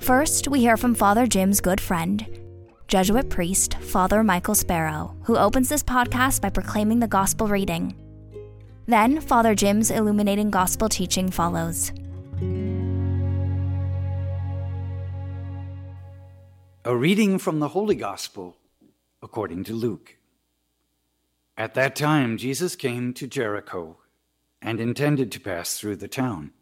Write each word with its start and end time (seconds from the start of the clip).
First, 0.00 0.48
we 0.48 0.60
hear 0.60 0.78
from 0.78 0.94
Father 0.94 1.26
Jim's 1.26 1.60
good 1.60 1.78
friend, 1.78 2.26
Jesuit 2.88 3.28
priest 3.28 3.74
Father 3.74 4.24
Michael 4.24 4.54
Sparough, 4.54 5.14
who 5.26 5.36
opens 5.36 5.68
this 5.68 5.82
podcast 5.82 6.40
by 6.40 6.48
proclaiming 6.48 7.00
the 7.00 7.06
gospel 7.06 7.46
reading. 7.46 7.94
Then, 8.86 9.20
Father 9.20 9.54
Jim's 9.54 9.90
illuminating 9.90 10.50
gospel 10.50 10.88
teaching 10.88 11.30
follows. 11.30 11.92
A 16.86 16.96
reading 16.96 17.38
from 17.38 17.60
the 17.60 17.68
Holy 17.68 17.94
Gospel 17.94 18.56
according 19.22 19.64
to 19.64 19.74
Luke. 19.74 20.16
At 21.58 21.74
that 21.74 21.94
time, 21.94 22.38
Jesus 22.38 22.74
came 22.74 23.12
to 23.12 23.26
Jericho 23.26 23.98
and 24.62 24.80
intended 24.80 25.30
to 25.32 25.40
pass 25.40 25.78
through 25.78 25.96
the 25.96 26.08
town. 26.08 26.52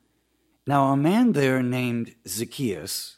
Now, 0.66 0.92
a 0.92 0.96
man 0.96 1.32
there 1.32 1.62
named 1.62 2.16
Zacchaeus, 2.26 3.17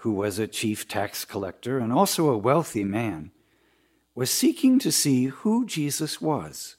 who 0.00 0.12
was 0.12 0.38
a 0.38 0.46
chief 0.46 0.88
tax 0.88 1.24
collector 1.24 1.78
and 1.78 1.92
also 1.92 2.30
a 2.30 2.38
wealthy 2.38 2.84
man, 2.84 3.30
was 4.14 4.30
seeking 4.30 4.78
to 4.78 4.90
see 4.90 5.26
who 5.26 5.66
Jesus 5.66 6.20
was. 6.20 6.76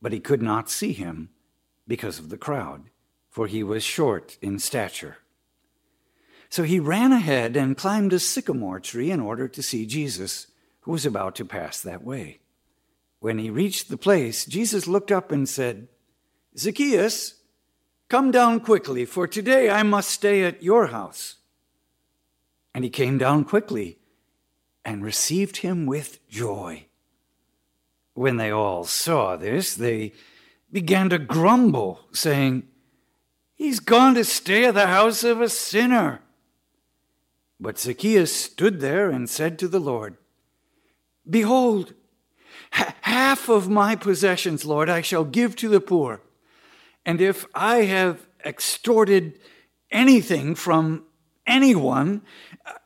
But 0.00 0.12
he 0.12 0.20
could 0.20 0.40
not 0.40 0.70
see 0.70 0.92
him 0.92 1.28
because 1.86 2.18
of 2.18 2.30
the 2.30 2.38
crowd, 2.38 2.84
for 3.28 3.46
he 3.46 3.62
was 3.62 3.82
short 3.82 4.38
in 4.40 4.58
stature. 4.58 5.18
So 6.48 6.62
he 6.62 6.80
ran 6.80 7.12
ahead 7.12 7.56
and 7.56 7.76
climbed 7.76 8.12
a 8.14 8.18
sycamore 8.18 8.80
tree 8.80 9.10
in 9.10 9.20
order 9.20 9.46
to 9.46 9.62
see 9.62 9.84
Jesus, 9.84 10.46
who 10.80 10.92
was 10.92 11.04
about 11.04 11.34
to 11.36 11.44
pass 11.44 11.80
that 11.82 12.02
way. 12.02 12.40
When 13.18 13.38
he 13.38 13.50
reached 13.50 13.90
the 13.90 13.98
place, 13.98 14.46
Jesus 14.46 14.86
looked 14.86 15.12
up 15.12 15.30
and 15.30 15.46
said, 15.46 15.88
Zacchaeus, 16.56 17.34
come 18.08 18.30
down 18.30 18.60
quickly, 18.60 19.04
for 19.04 19.28
today 19.28 19.68
I 19.68 19.82
must 19.82 20.10
stay 20.10 20.42
at 20.42 20.62
your 20.62 20.86
house. 20.86 21.36
And 22.74 22.84
he 22.84 22.90
came 22.90 23.18
down 23.18 23.44
quickly 23.44 23.98
and 24.84 25.04
received 25.04 25.58
him 25.58 25.86
with 25.86 26.26
joy. 26.28 26.86
When 28.14 28.36
they 28.36 28.50
all 28.50 28.84
saw 28.84 29.36
this, 29.36 29.74
they 29.74 30.12
began 30.72 31.10
to 31.10 31.18
grumble, 31.18 32.00
saying, 32.12 32.64
He's 33.54 33.80
gone 33.80 34.14
to 34.14 34.24
stay 34.24 34.64
at 34.64 34.74
the 34.74 34.86
house 34.86 35.22
of 35.22 35.40
a 35.40 35.48
sinner. 35.48 36.22
But 37.58 37.78
Zacchaeus 37.78 38.34
stood 38.34 38.80
there 38.80 39.10
and 39.10 39.28
said 39.28 39.58
to 39.58 39.68
the 39.68 39.80
Lord, 39.80 40.16
Behold, 41.28 41.92
half 42.70 43.48
of 43.48 43.68
my 43.68 43.96
possessions, 43.96 44.64
Lord, 44.64 44.88
I 44.88 45.02
shall 45.02 45.24
give 45.24 45.56
to 45.56 45.68
the 45.68 45.80
poor. 45.80 46.22
And 47.04 47.20
if 47.20 47.46
I 47.54 47.82
have 47.82 48.26
extorted 48.44 49.38
anything 49.90 50.54
from 50.54 51.04
anyone, 51.50 52.22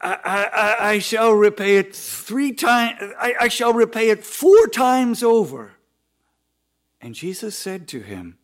I, 0.00 0.18
I, 0.80 0.88
I 0.90 0.98
shall 0.98 1.32
repay 1.32 1.76
it 1.76 1.94
three 1.94 2.52
times, 2.52 2.98
I, 3.18 3.34
I 3.42 3.48
shall 3.48 3.72
repay 3.72 4.10
it 4.10 4.24
four 4.24 4.66
times 4.68 5.22
over. 5.22 5.74
And 7.00 7.14
Jesus 7.14 7.56
said 7.56 7.86
to 7.88 8.00
him, 8.00 8.38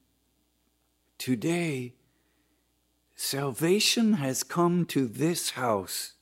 Today, 1.18 1.94
salvation 3.14 4.14
has 4.14 4.42
come 4.42 4.84
to 4.86 5.06
this 5.06 5.50
house, 5.50 6.12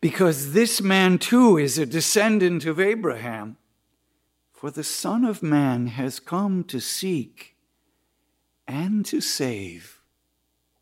because 0.00 0.52
this 0.52 0.80
man 0.80 1.18
too 1.18 1.58
is 1.58 1.78
a 1.78 1.86
descendant 1.86 2.64
of 2.66 2.78
Abraham. 2.78 3.56
For 4.52 4.70
the 4.70 4.84
Son 4.84 5.24
of 5.24 5.42
Man 5.42 5.88
has 5.88 6.20
come 6.20 6.62
to 6.64 6.80
seek 6.80 7.56
and 8.68 9.04
to 9.06 9.20
save 9.20 10.00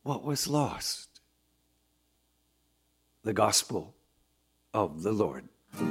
what 0.03 0.23
was 0.23 0.47
lost 0.47 1.10
the 3.23 3.33
gospel 3.35 3.95
of 4.73 5.03
the 5.03 5.13
Lord. 5.13 5.45
I 5.75 5.83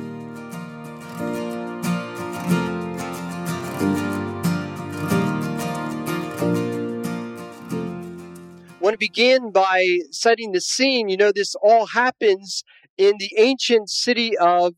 want 8.82 8.94
to 8.94 8.98
begin 8.98 9.52
by 9.52 10.00
setting 10.10 10.54
the 10.54 10.62
scene. 10.62 11.10
You 11.10 11.18
know, 11.18 11.32
this 11.32 11.54
all 11.62 11.88
happens 11.88 12.64
in 12.98 13.18
the 13.20 13.32
ancient 13.38 13.92
city 13.92 14.36
of 14.38 14.74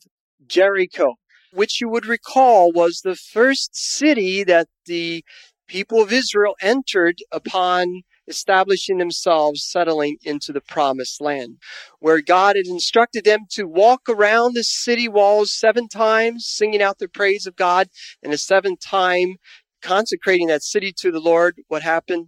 Jericho, 0.45 1.15
which 1.53 1.79
you 1.79 1.87
would 1.87 2.05
recall 2.05 2.73
was 2.73 3.01
the 3.01 3.15
first 3.15 3.75
city 3.75 4.43
that 4.43 4.67
the 4.85 5.23
people 5.67 6.01
of 6.01 6.11
Israel 6.11 6.55
entered 6.61 7.19
upon 7.31 8.01
establishing 8.31 8.97
themselves, 8.97 9.63
settling 9.63 10.17
into 10.23 10.51
the 10.51 10.61
promised 10.61 11.21
land, 11.21 11.57
where 11.99 12.21
God 12.21 12.55
had 12.55 12.65
instructed 12.65 13.25
them 13.25 13.41
to 13.51 13.65
walk 13.65 14.09
around 14.09 14.55
the 14.55 14.63
city 14.63 15.07
walls 15.07 15.53
seven 15.53 15.87
times, 15.87 16.45
singing 16.47 16.81
out 16.81 16.97
the 16.97 17.07
praise 17.07 17.45
of 17.45 17.55
God, 17.55 17.87
and 18.23 18.33
the 18.33 18.37
seventh 18.37 18.79
time 18.79 19.35
consecrating 19.81 20.47
that 20.47 20.63
city 20.63 20.93
to 20.99 21.11
the 21.11 21.19
Lord. 21.19 21.55
What 21.67 21.83
happened? 21.83 22.27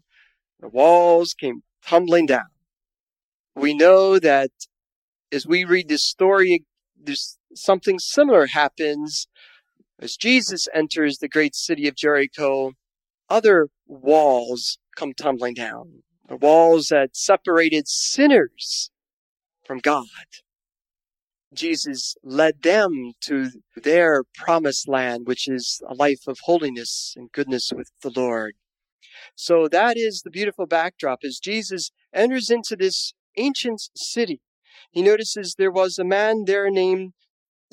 The 0.60 0.68
walls 0.68 1.34
came 1.34 1.64
tumbling 1.86 2.26
down. 2.26 2.50
We 3.56 3.74
know 3.74 4.20
that 4.20 4.52
as 5.32 5.46
we 5.48 5.64
read 5.64 5.88
this 5.88 6.06
story, 6.06 6.66
there's 7.02 7.38
something 7.56 8.00
similar 8.00 8.48
happens 8.48 9.28
as 10.00 10.16
Jesus 10.16 10.68
enters 10.74 11.18
the 11.18 11.30
great 11.30 11.56
city 11.56 11.88
of 11.88 11.96
Jericho. 11.96 12.74
Other 13.30 13.70
walls 13.88 14.80
come 14.96 15.14
tumbling 15.14 15.54
down. 15.54 16.04
The 16.28 16.38
walls 16.38 16.88
that 16.88 17.16
separated 17.16 17.88
sinners 17.88 18.92
from 19.66 19.80
God. 19.80 20.06
Jesus 21.54 22.16
led 22.24 22.64
them 22.64 23.14
to 23.22 23.50
their 23.76 24.24
promised 24.36 24.88
land, 24.88 25.28
which 25.28 25.48
is 25.48 25.82
a 25.88 25.94
life 25.94 26.28
of 26.28 26.40
holiness 26.44 27.14
and 27.16 27.32
goodness 27.32 27.72
with 27.76 27.92
the 28.02 28.12
Lord. 28.16 28.56
So 29.36 29.68
that 29.68 29.98
is 29.98 30.22
the 30.22 30.32
beautiful 30.32 30.66
backdrop 30.66 31.20
as 31.24 31.40
Jesus 31.40 31.92
enters 32.14 32.50
into 32.50 32.76
this 32.76 33.14
ancient 33.38 33.82
city. 33.96 34.42
He 34.92 35.02
notices 35.02 35.56
there 35.58 35.72
was 35.72 35.98
a 35.98 36.04
man 36.04 36.46
there 36.46 36.70
named 36.70 37.14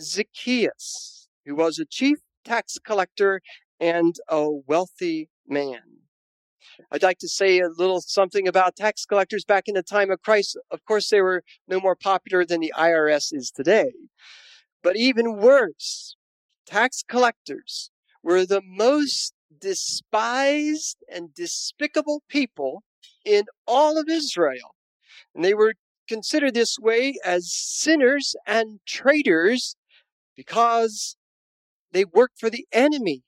Zacchaeus, 0.00 1.28
who 1.44 1.54
was 1.54 1.78
a 1.78 1.86
chief 1.86 2.18
tax 2.44 2.78
collector 2.78 3.40
and 3.78 4.14
a 4.28 4.48
wealthy 4.50 5.28
man. 5.46 5.99
I'd 6.90 7.02
like 7.02 7.18
to 7.18 7.28
say 7.28 7.60
a 7.60 7.68
little 7.68 8.00
something 8.00 8.48
about 8.48 8.76
tax 8.76 9.04
collectors 9.04 9.44
back 9.44 9.64
in 9.66 9.74
the 9.74 9.82
time 9.82 10.10
of 10.10 10.22
Christ. 10.22 10.58
Of 10.70 10.84
course, 10.84 11.08
they 11.08 11.20
were 11.20 11.42
no 11.68 11.80
more 11.80 11.96
popular 11.96 12.44
than 12.44 12.60
the 12.60 12.72
IRS 12.76 13.32
is 13.32 13.50
today. 13.50 13.92
But 14.82 14.96
even 14.96 15.36
worse, 15.36 16.16
tax 16.66 17.02
collectors 17.06 17.90
were 18.22 18.46
the 18.46 18.62
most 18.64 19.34
despised 19.60 20.98
and 21.12 21.34
despicable 21.34 22.22
people 22.28 22.82
in 23.24 23.44
all 23.66 23.98
of 23.98 24.08
Israel. 24.08 24.74
And 25.34 25.44
they 25.44 25.54
were 25.54 25.74
considered 26.08 26.54
this 26.54 26.78
way 26.78 27.18
as 27.24 27.52
sinners 27.52 28.34
and 28.46 28.80
traitors 28.86 29.76
because 30.36 31.16
they 31.92 32.04
worked 32.04 32.38
for 32.38 32.50
the 32.50 32.66
enemy, 32.72 33.22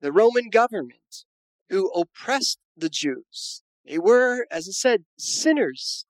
the 0.00 0.12
Roman 0.12 0.50
government, 0.50 1.24
who 1.68 1.90
oppressed 1.90 2.58
the 2.76 2.88
Jews. 2.88 3.62
They 3.86 3.98
were, 3.98 4.46
as 4.50 4.68
I 4.68 4.72
said, 4.72 5.04
sinners. 5.18 6.06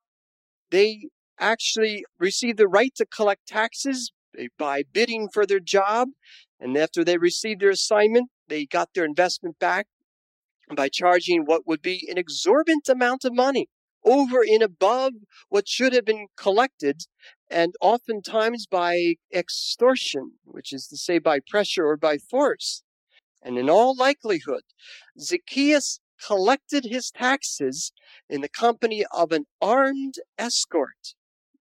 They 0.70 1.08
actually 1.38 2.04
received 2.18 2.58
the 2.58 2.68
right 2.68 2.94
to 2.96 3.06
collect 3.06 3.46
taxes 3.46 4.12
by 4.58 4.84
bidding 4.92 5.28
for 5.32 5.46
their 5.46 5.60
job. 5.60 6.08
And 6.60 6.76
after 6.76 7.04
they 7.04 7.18
received 7.18 7.60
their 7.60 7.70
assignment, 7.70 8.30
they 8.48 8.66
got 8.66 8.90
their 8.94 9.04
investment 9.04 9.58
back 9.58 9.86
by 10.74 10.88
charging 10.88 11.44
what 11.44 11.66
would 11.66 11.82
be 11.82 12.06
an 12.10 12.18
exorbitant 12.18 12.88
amount 12.88 13.24
of 13.24 13.34
money 13.34 13.68
over 14.04 14.42
and 14.42 14.62
above 14.62 15.12
what 15.48 15.68
should 15.68 15.92
have 15.92 16.04
been 16.04 16.26
collected, 16.36 17.02
and 17.50 17.74
oftentimes 17.80 18.66
by 18.66 19.14
extortion, 19.32 20.32
which 20.44 20.72
is 20.72 20.86
to 20.88 20.96
say 20.96 21.18
by 21.18 21.38
pressure 21.48 21.86
or 21.86 21.96
by 21.96 22.18
force. 22.18 22.82
And 23.42 23.58
in 23.58 23.68
all 23.70 23.94
likelihood, 23.96 24.62
Zacchaeus 25.18 26.00
collected 26.26 26.84
his 26.84 27.10
taxes 27.10 27.92
in 28.28 28.40
the 28.40 28.48
company 28.48 29.04
of 29.12 29.32
an 29.32 29.44
armed 29.60 30.14
escort 30.38 31.14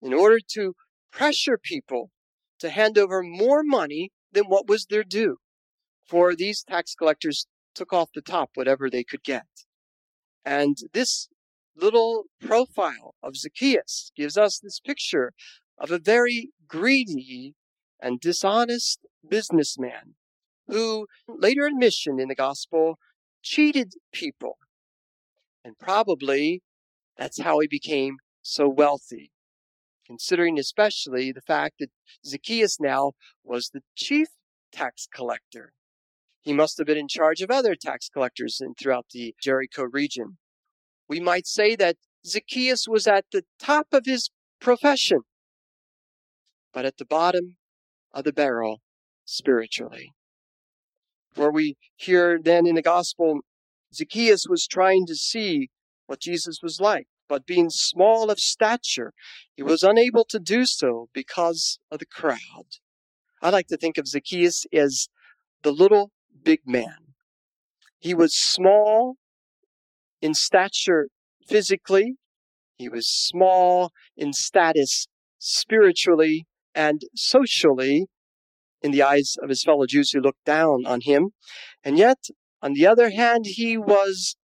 in 0.01 0.13
order 0.13 0.39
to 0.53 0.75
pressure 1.11 1.57
people 1.57 2.11
to 2.59 2.69
hand 2.69 2.97
over 2.97 3.21
more 3.21 3.63
money 3.63 4.11
than 4.31 4.45
what 4.45 4.67
was 4.67 4.85
their 4.85 5.03
due. 5.03 5.37
For 6.05 6.35
these 6.35 6.63
tax 6.63 6.95
collectors 6.95 7.47
took 7.73 7.93
off 7.93 8.09
the 8.13 8.21
top 8.21 8.51
whatever 8.55 8.89
they 8.89 9.03
could 9.03 9.23
get. 9.23 9.45
And 10.45 10.77
this 10.93 11.29
little 11.75 12.25
profile 12.41 13.15
of 13.23 13.35
Zacchaeus 13.35 14.11
gives 14.15 14.37
us 14.37 14.59
this 14.59 14.79
picture 14.79 15.33
of 15.77 15.91
a 15.91 15.99
very 15.99 16.51
greedy 16.67 17.55
and 18.01 18.19
dishonest 18.19 18.99
businessman 19.27 20.15
who, 20.67 21.07
later 21.27 21.65
in 21.65 21.77
mission 21.77 22.19
in 22.19 22.27
the 22.27 22.35
gospel, 22.35 22.99
cheated 23.43 23.93
people. 24.11 24.57
And 25.63 25.77
probably 25.77 26.61
that's 27.17 27.41
how 27.41 27.59
he 27.59 27.67
became 27.67 28.17
so 28.41 28.67
wealthy, 28.67 29.31
considering 30.05 30.57
especially 30.57 31.31
the 31.31 31.41
fact 31.41 31.75
that 31.79 31.91
Zacchaeus 32.25 32.79
now 32.79 33.11
was 33.43 33.69
the 33.69 33.81
chief 33.95 34.29
tax 34.71 35.07
collector. 35.13 35.73
He 36.41 36.53
must 36.53 36.77
have 36.77 36.87
been 36.87 36.97
in 36.97 37.07
charge 37.07 37.41
of 37.41 37.51
other 37.51 37.75
tax 37.75 38.09
collectors 38.09 38.59
in, 38.59 38.73
throughout 38.75 39.05
the 39.13 39.33
Jericho 39.41 39.83
region. 39.83 40.37
We 41.07 41.19
might 41.19 41.47
say 41.47 41.75
that 41.77 41.95
Zacchaeus 42.25 42.87
was 42.87 43.07
at 43.07 43.25
the 43.31 43.43
top 43.59 43.87
of 43.93 44.05
his 44.05 44.29
profession, 44.59 45.19
but 46.73 46.85
at 46.85 46.97
the 46.97 47.05
bottom 47.05 47.57
of 48.13 48.23
the 48.25 48.33
barrel 48.33 48.81
spiritually. 49.25 50.11
For 51.33 51.51
we 51.51 51.77
hear 51.95 52.39
then 52.41 52.67
in 52.67 52.75
the 52.75 52.81
gospel, 52.81 53.39
Zacchaeus 53.93 54.45
was 54.47 54.67
trying 54.67 55.05
to 55.07 55.15
see 55.15 55.69
what 56.07 56.19
Jesus 56.19 56.59
was 56.61 56.79
like, 56.79 57.07
but 57.27 57.45
being 57.45 57.69
small 57.69 58.29
of 58.29 58.39
stature, 58.39 59.13
he 59.55 59.63
was 59.63 59.83
unable 59.83 60.25
to 60.25 60.39
do 60.39 60.65
so 60.65 61.09
because 61.13 61.79
of 61.91 61.99
the 61.99 62.05
crowd. 62.05 62.77
I 63.41 63.49
like 63.49 63.67
to 63.67 63.77
think 63.77 63.97
of 63.97 64.07
Zacchaeus 64.07 64.65
as 64.73 65.09
the 65.63 65.71
little 65.71 66.11
big 66.43 66.61
man. 66.65 67.13
He 67.99 68.13
was 68.13 68.35
small 68.35 69.15
in 70.21 70.33
stature 70.33 71.09
physically. 71.47 72.15
He 72.77 72.89
was 72.89 73.07
small 73.07 73.91
in 74.15 74.33
status 74.33 75.07
spiritually 75.39 76.45
and 76.75 77.01
socially 77.15 78.07
in 78.83 78.91
the 78.91 79.01
eyes 79.01 79.35
of 79.41 79.49
his 79.49 79.63
fellow 79.63 79.85
Jews 79.85 80.11
who 80.11 80.19
looked 80.19 80.45
down 80.45 80.85
on 80.85 81.01
him. 81.01 81.31
And 81.83 81.97
yet, 81.97 82.27
on 82.61 82.73
the 82.73 82.85
other 82.85 83.09
hand, 83.09 83.45
he 83.47 83.77
was 83.77 84.35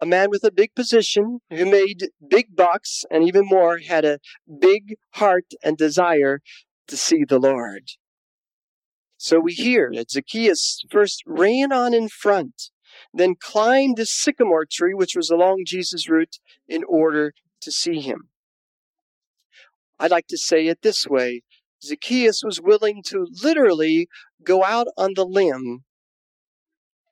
a 0.00 0.06
man 0.06 0.28
with 0.30 0.44
a 0.44 0.52
big 0.52 0.74
position 0.74 1.38
who 1.50 1.64
made 1.64 2.10
big 2.28 2.54
bucks 2.54 3.04
and 3.10 3.24
even 3.24 3.46
more 3.46 3.78
had 3.78 4.04
a 4.04 4.18
big 4.60 4.96
heart 5.14 5.46
and 5.62 5.76
desire 5.76 6.40
to 6.88 6.96
see 6.96 7.24
the 7.24 7.38
Lord. 7.38 7.90
So 9.16 9.40
we 9.40 9.54
hear 9.54 9.90
that 9.94 10.10
Zacchaeus 10.10 10.84
first 10.90 11.22
ran 11.26 11.72
on 11.72 11.94
in 11.94 12.08
front, 12.08 12.70
then 13.12 13.34
climbed 13.40 13.96
the 13.96 14.04
sycamore 14.04 14.66
tree, 14.70 14.92
which 14.92 15.16
was 15.16 15.30
along 15.30 15.64
Jesus' 15.66 16.08
route, 16.10 16.36
in 16.68 16.82
order 16.86 17.32
to 17.62 17.72
see 17.72 18.00
him. 18.00 18.28
I'd 19.98 20.10
like 20.10 20.26
to 20.26 20.36
say 20.36 20.66
it 20.66 20.82
this 20.82 21.06
way 21.06 21.42
Zacchaeus 21.84 22.42
was 22.44 22.60
willing 22.60 23.02
to 23.06 23.26
literally 23.42 24.08
go 24.42 24.64
out 24.64 24.86
on 24.96 25.12
the 25.14 25.24
limb 25.24 25.84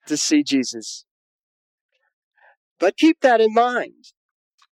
to 0.06 0.16
see 0.16 0.42
Jesus. 0.42 1.04
But 2.78 2.96
keep 2.96 3.20
that 3.20 3.40
in 3.40 3.54
mind. 3.54 4.06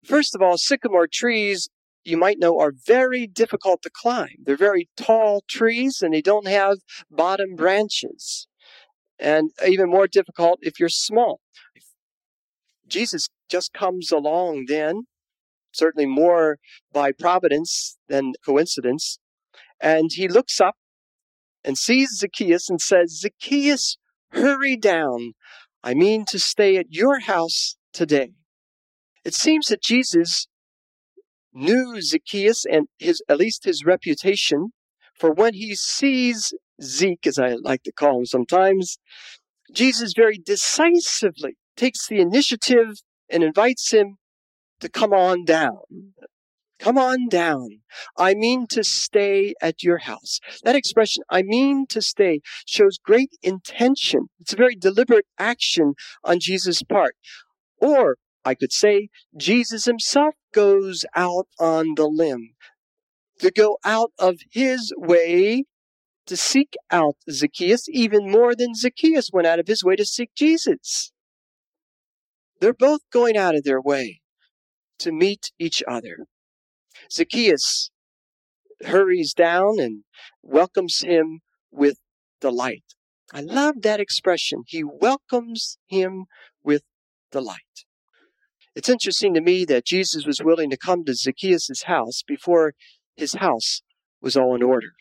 First 0.04 0.34
of 0.34 0.42
all, 0.42 0.56
sycamore 0.56 1.08
trees 1.12 1.68
you 2.06 2.16
might 2.16 2.38
know 2.38 2.60
are 2.60 2.72
very 2.86 3.26
difficult 3.26 3.82
to 3.82 3.90
climb. 3.92 4.36
They're 4.44 4.56
very 4.56 4.88
tall 4.96 5.42
trees 5.48 6.00
and 6.00 6.14
they 6.14 6.22
don't 6.22 6.46
have 6.46 6.78
bottom 7.10 7.56
branches. 7.56 8.46
And 9.18 9.50
even 9.66 9.90
more 9.90 10.06
difficult 10.06 10.60
if 10.62 10.78
you're 10.78 10.88
small. 10.88 11.40
Jesus 12.86 13.26
just 13.50 13.72
comes 13.72 14.12
along 14.12 14.66
then, 14.68 15.06
certainly 15.72 16.06
more 16.06 16.58
by 16.92 17.10
providence 17.10 17.98
than 18.08 18.34
coincidence, 18.44 19.18
and 19.80 20.10
he 20.12 20.28
looks 20.28 20.60
up 20.60 20.76
and 21.64 21.76
sees 21.76 22.10
Zacchaeus 22.18 22.68
and 22.70 22.80
says, 22.80 23.20
Zacchaeus, 23.20 23.98
hurry 24.30 24.76
down. 24.76 25.32
I 25.82 25.94
mean 25.94 26.24
to 26.26 26.38
stay 26.38 26.76
at 26.76 26.86
your 26.90 27.20
house 27.20 27.76
today. 27.92 28.32
It 29.24 29.34
seems 29.34 29.66
that 29.68 29.82
Jesus 29.82 30.46
knew 31.52 32.00
Zacchaeus 32.00 32.64
and 32.64 32.86
his, 32.98 33.22
at 33.28 33.38
least 33.38 33.64
his 33.64 33.84
reputation, 33.84 34.72
for 35.18 35.32
when 35.32 35.54
he 35.54 35.74
sees 35.74 36.52
Zeke, 36.82 37.26
as 37.26 37.38
I 37.38 37.54
like 37.54 37.82
to 37.84 37.92
call 37.92 38.18
him 38.18 38.26
sometimes, 38.26 38.98
Jesus 39.72 40.12
very 40.14 40.38
decisively 40.38 41.56
takes 41.76 42.06
the 42.06 42.20
initiative 42.20 43.00
and 43.30 43.42
invites 43.42 43.92
him 43.92 44.16
to 44.80 44.88
come 44.88 45.12
on 45.12 45.44
down. 45.44 46.12
Come 46.78 46.98
on 46.98 47.28
down. 47.28 47.80
I 48.18 48.34
mean 48.34 48.66
to 48.68 48.84
stay 48.84 49.54
at 49.62 49.82
your 49.82 49.98
house. 49.98 50.40
That 50.62 50.76
expression, 50.76 51.22
I 51.30 51.42
mean 51.42 51.86
to 51.88 52.02
stay, 52.02 52.40
shows 52.66 52.98
great 53.02 53.30
intention. 53.42 54.28
It's 54.40 54.52
a 54.52 54.56
very 54.56 54.76
deliberate 54.76 55.26
action 55.38 55.94
on 56.22 56.38
Jesus' 56.40 56.82
part. 56.82 57.16
Or 57.80 58.16
I 58.44 58.54
could 58.54 58.72
say 58.72 59.08
Jesus 59.36 59.86
himself 59.86 60.34
goes 60.52 61.04
out 61.14 61.48
on 61.58 61.94
the 61.96 62.06
limb 62.06 62.54
to 63.40 63.50
go 63.50 63.78
out 63.84 64.12
of 64.18 64.36
his 64.50 64.92
way 64.96 65.64
to 66.26 66.36
seek 66.36 66.74
out 66.90 67.16
Zacchaeus 67.30 67.88
even 67.88 68.30
more 68.30 68.54
than 68.54 68.74
Zacchaeus 68.74 69.30
went 69.32 69.46
out 69.46 69.58
of 69.58 69.66
his 69.66 69.84
way 69.84 69.96
to 69.96 70.04
seek 70.04 70.30
Jesus. 70.36 71.12
They're 72.60 72.72
both 72.72 73.00
going 73.12 73.36
out 73.36 73.54
of 73.54 73.64
their 73.64 73.80
way 73.80 74.20
to 74.98 75.12
meet 75.12 75.52
each 75.58 75.82
other. 75.86 76.26
Zacchaeus 77.10 77.90
hurries 78.84 79.32
down 79.32 79.78
and 79.78 80.04
welcomes 80.42 81.00
him 81.00 81.40
with 81.70 81.98
delight. 82.40 82.84
I 83.32 83.40
love 83.40 83.82
that 83.82 84.00
expression. 84.00 84.62
He 84.66 84.84
welcomes 84.84 85.78
him 85.86 86.26
with 86.62 86.82
delight. 87.32 87.84
It's 88.74 88.88
interesting 88.88 89.34
to 89.34 89.40
me 89.40 89.64
that 89.64 89.86
Jesus 89.86 90.26
was 90.26 90.42
willing 90.42 90.70
to 90.70 90.76
come 90.76 91.04
to 91.04 91.14
Zacchaeus' 91.14 91.84
house 91.84 92.22
before 92.26 92.74
his 93.16 93.34
house 93.34 93.80
was 94.20 94.36
all 94.36 94.54
in 94.54 94.62
order. 94.62 94.92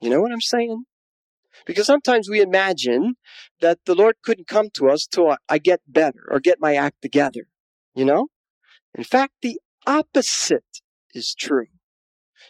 You 0.00 0.10
know 0.10 0.20
what 0.20 0.32
I'm 0.32 0.40
saying? 0.40 0.84
Because 1.66 1.86
sometimes 1.86 2.28
we 2.28 2.40
imagine 2.40 3.14
that 3.60 3.78
the 3.86 3.94
Lord 3.94 4.16
couldn't 4.22 4.48
come 4.48 4.68
to 4.74 4.88
us 4.88 5.06
till 5.06 5.36
I 5.48 5.58
get 5.58 5.80
better 5.86 6.26
or 6.30 6.40
get 6.40 6.60
my 6.60 6.74
act 6.74 7.02
together. 7.02 7.46
You 7.94 8.04
know? 8.04 8.28
In 8.94 9.04
fact, 9.04 9.34
the 9.42 9.60
opposite 9.86 10.64
is 11.14 11.34
true. 11.34 11.66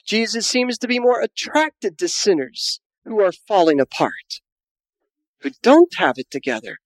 Jesus 0.06 0.46
seems 0.46 0.78
to 0.78 0.88
be 0.88 0.98
more 0.98 1.20
attracted 1.20 1.98
to 1.98 2.08
sinners 2.08 2.80
who 3.04 3.20
are 3.20 3.32
falling 3.32 3.80
apart, 3.80 4.40
who 5.40 5.50
don't 5.62 5.94
have 5.96 6.18
it 6.18 6.30
together, 6.30 6.78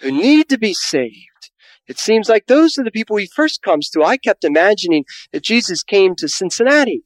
who 0.00 0.10
need 0.10 0.48
to 0.48 0.58
be 0.58 0.74
saved, 0.74 1.28
it 1.88 1.98
seems 1.98 2.28
like 2.28 2.46
those 2.46 2.76
are 2.76 2.84
the 2.84 2.90
people 2.90 3.16
he 3.16 3.26
first 3.26 3.62
comes 3.62 3.88
to. 3.90 4.04
I 4.04 4.18
kept 4.18 4.44
imagining 4.44 5.06
that 5.32 5.42
Jesus 5.42 5.82
came 5.82 6.14
to 6.16 6.28
Cincinnati. 6.28 7.02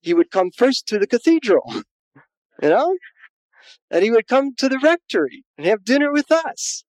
He 0.00 0.14
would 0.14 0.30
come 0.30 0.50
first 0.50 0.86
to 0.88 0.98
the 0.98 1.06
cathedral, 1.06 1.62
you 2.62 2.70
know? 2.70 2.96
And 3.90 4.02
he 4.02 4.10
would 4.10 4.26
come 4.26 4.54
to 4.56 4.70
the 4.70 4.78
rectory 4.78 5.44
and 5.58 5.66
have 5.66 5.84
dinner 5.84 6.10
with 6.10 6.32
us. 6.32 6.82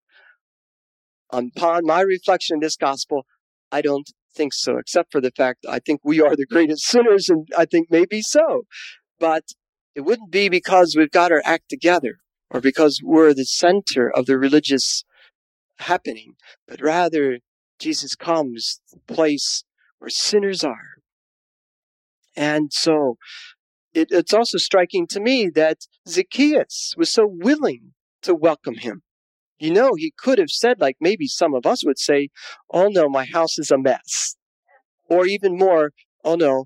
Upon 1.31 1.85
my 1.85 2.01
reflection 2.01 2.55
in 2.55 2.59
this 2.61 2.77
gospel, 2.77 3.25
I 3.71 3.81
don't 3.81 4.09
think 4.35 4.53
so, 4.53 4.77
except 4.77 5.11
for 5.11 5.21
the 5.21 5.31
fact 5.31 5.65
I 5.67 5.79
think 5.79 6.01
we 6.03 6.21
are 6.21 6.35
the 6.35 6.45
greatest 6.45 6.85
sinners, 6.85 7.29
and 7.29 7.47
I 7.57 7.65
think 7.65 7.87
maybe 7.89 8.21
so. 8.21 8.63
But 9.19 9.43
it 9.95 10.01
wouldn't 10.01 10.31
be 10.31 10.49
because 10.49 10.95
we've 10.97 11.11
got 11.11 11.31
our 11.31 11.41
act 11.45 11.69
together 11.69 12.17
or 12.49 12.61
because 12.61 12.99
we're 13.03 13.33
the 13.33 13.45
center 13.45 14.09
of 14.09 14.25
the 14.25 14.37
religious 14.37 15.03
happening, 15.79 16.33
but 16.67 16.81
rather 16.81 17.39
Jesus 17.79 18.15
comes 18.15 18.79
to 18.89 18.99
the 19.05 19.13
place 19.13 19.63
where 19.99 20.09
sinners 20.09 20.63
are. 20.63 20.97
And 22.35 22.71
so 22.71 23.17
it, 23.93 24.07
it's 24.11 24.33
also 24.33 24.57
striking 24.57 25.07
to 25.07 25.19
me 25.19 25.49
that 25.53 25.79
Zacchaeus 26.07 26.93
was 26.97 27.11
so 27.11 27.27
willing 27.27 27.93
to 28.23 28.33
welcome 28.33 28.75
him. 28.75 29.03
You 29.63 29.71
know, 29.71 29.91
he 29.95 30.13
could 30.17 30.39
have 30.39 30.49
said, 30.49 30.81
like 30.81 30.97
maybe 30.99 31.27
some 31.27 31.53
of 31.53 31.65
us 31.65 31.85
would 31.85 31.99
say, 31.99 32.29
Oh 32.71 32.87
no, 32.89 33.07
my 33.09 33.25
house 33.25 33.57
is 33.57 33.71
a 33.71 33.77
mess. 33.77 34.35
Or 35.09 35.25
even 35.25 35.57
more, 35.57 35.91
Oh 36.23 36.35
no, 36.35 36.65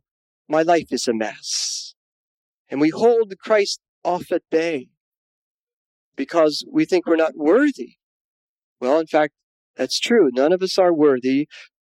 my 0.49 0.63
life 0.63 0.87
is 0.91 1.07
a 1.07 1.13
mess. 1.13 1.93
And 2.69 2.81
we 2.81 2.89
hold 2.89 3.33
Christ 3.39 3.81
off 4.03 4.31
at 4.31 4.43
bay 4.49 4.89
because 6.15 6.65
we 6.71 6.85
think 6.85 7.05
we're 7.05 7.15
not 7.17 7.37
worthy 7.37 7.97
well, 8.79 8.99
in 8.99 9.07
fact, 9.07 9.33
that's 9.75 9.99
true. 9.99 10.29
None 10.33 10.53
of 10.53 10.61
us 10.61 10.77
are 10.77 10.93
worthy, 10.93 11.47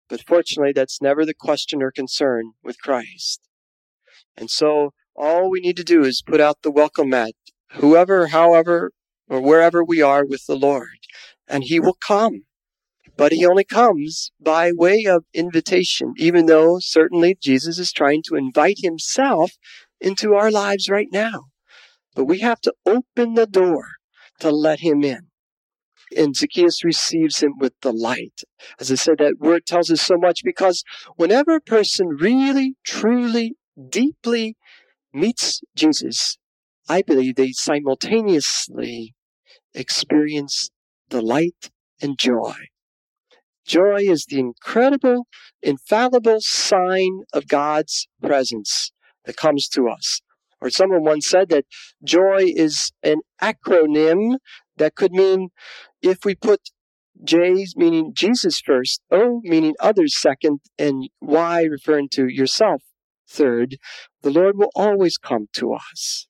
but 0.10 0.22
fortunately, 0.26 0.74
that's 0.74 1.02
never 1.02 1.26
the 1.26 1.34
question 1.34 1.82
or 1.84 1.92
concern 1.92 2.54
with 2.64 2.82
Christ. 2.82 3.42
And 4.38 4.50
so, 4.50 4.92
All 5.16 5.50
we 5.50 5.60
need 5.60 5.78
to 5.78 5.84
do 5.84 6.04
is 6.06 6.24
put 6.26 6.40
out 6.40 6.62
the 6.64 6.72
welcome 6.72 7.10
mat, 7.10 7.34
whoever, 7.74 8.28
however, 8.28 8.92
or 9.30 9.40
wherever 9.40 9.84
we 9.84 10.02
are 10.02 10.26
with 10.26 10.46
the 10.48 10.58
Lord, 10.58 11.00
and 11.48 11.64
He 11.64 11.80
will 11.80 11.98
come. 12.00 12.44
But 13.16 13.32
He 13.32 13.46
only 13.46 13.64
comes 13.64 14.32
by 14.40 14.72
way 14.74 15.06
of 15.06 15.26
invitation, 15.34 16.14
even 16.18 16.48
though 16.48 16.80
certainly 16.80 17.38
Jesus 17.42 17.78
is 17.80 17.92
trying 17.92 18.24
to 18.28 18.36
invite 18.36 18.80
Himself 18.82 19.52
into 20.02 20.34
our 20.34 20.52
lives 20.52 20.90
right 20.90 21.10
now. 21.12 21.46
But 22.16 22.26
we 22.26 22.40
have 22.40 22.60
to 22.62 22.74
open 22.86 23.36
the 23.36 23.48
door 23.48 23.86
to 24.40 24.52
let 24.52 24.80
Him 24.80 25.04
in. 25.04 25.28
And 26.16 26.36
Zacchaeus 26.36 26.84
receives 26.84 27.40
him 27.40 27.54
with 27.60 27.80
delight. 27.82 28.42
As 28.80 28.92
I 28.92 28.96
said, 28.96 29.20
that 29.20 29.40
word 29.40 29.66
tells 29.66 29.92
us 29.92 30.02
so 30.02 30.18
much 30.18 30.42
because 30.44 30.84
whenever 31.18 31.56
a 31.56 31.62
person 31.62 32.08
really, 32.08 32.76
truly, 32.84 33.56
deeply 33.90 34.58
meets 35.14 35.62
Jesus, 35.76 36.38
I 36.88 37.04
believe 37.04 37.36
they 37.36 37.52
simultaneously 37.52 39.14
experience 39.74 40.70
delight 41.10 41.72
and 42.02 42.18
joy. 42.18 42.54
Joy 43.66 44.02
is 44.02 44.26
the 44.28 44.40
incredible, 44.40 45.28
infallible 45.62 46.42
sign 46.42 47.24
of 47.34 47.48
God's 47.48 48.08
presence 48.22 48.92
that 49.26 49.38
comes 49.38 49.68
to 49.70 49.88
us. 49.88 50.22
Or 50.62 50.70
someone 50.70 51.04
once 51.04 51.30
said 51.30 51.50
that 51.50 51.66
joy 52.04 52.46
is 52.48 52.92
an 53.04 53.22
acronym 53.42 54.38
that 54.78 54.96
could 54.96 55.12
mean 55.12 55.50
if 56.02 56.26
we 56.26 56.36
put 56.36 56.72
J 57.24 57.66
meaning 57.76 58.14
Jesus 58.14 58.62
first, 58.62 59.02
O 59.12 59.42
meaning 59.44 59.76
others 59.80 60.20
second, 60.20 60.62
and 60.78 61.10
Y 61.22 61.64
referring 61.64 62.10
to 62.14 62.28
yourself 62.28 62.82
third, 63.30 63.78
the 64.22 64.32
Lord 64.32 64.58
will 64.58 64.72
always 64.74 65.18
come 65.18 65.48
to 65.54 65.74
us. 65.74 66.28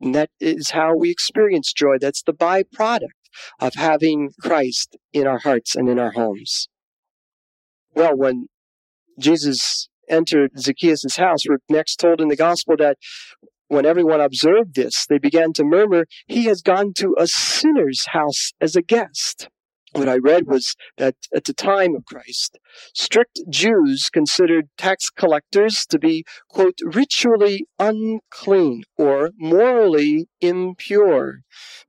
And 0.00 0.14
that 0.14 0.30
is 0.40 0.70
how 0.70 0.94
we 0.94 1.10
experience 1.10 1.72
joy. 1.72 1.98
That's 1.98 2.22
the 2.22 2.32
byproduct 2.32 3.08
of 3.60 3.74
having 3.74 4.30
Christ 4.40 4.96
in 5.12 5.26
our 5.26 5.38
hearts 5.38 5.74
and 5.74 5.88
in 5.88 5.98
our 5.98 6.12
homes. 6.12 6.68
Well, 7.94 8.16
when 8.16 8.48
Jesus 9.18 9.88
entered 10.08 10.58
Zacchaeus' 10.58 11.16
house, 11.16 11.48
we're 11.48 11.58
next 11.68 11.96
told 11.96 12.20
in 12.20 12.28
the 12.28 12.36
gospel 12.36 12.76
that 12.78 12.98
when 13.68 13.86
everyone 13.86 14.20
observed 14.20 14.74
this, 14.74 15.06
they 15.08 15.18
began 15.18 15.52
to 15.54 15.64
murmur, 15.64 16.06
He 16.26 16.44
has 16.44 16.62
gone 16.62 16.92
to 16.98 17.14
a 17.18 17.26
sinner's 17.26 18.06
house 18.08 18.52
as 18.60 18.76
a 18.76 18.82
guest 18.82 19.48
what 19.96 20.08
I 20.08 20.16
read 20.16 20.46
was 20.46 20.76
that 20.98 21.16
at 21.34 21.44
the 21.44 21.54
time 21.54 21.94
of 21.94 22.04
Christ, 22.04 22.58
strict 22.94 23.40
Jews 23.48 24.10
considered 24.10 24.68
tax 24.76 25.08
collectors 25.10 25.86
to 25.86 25.98
be, 25.98 26.24
quote, 26.48 26.78
ritually 26.84 27.66
unclean 27.78 28.82
or 28.96 29.30
morally 29.38 30.28
impure 30.40 31.40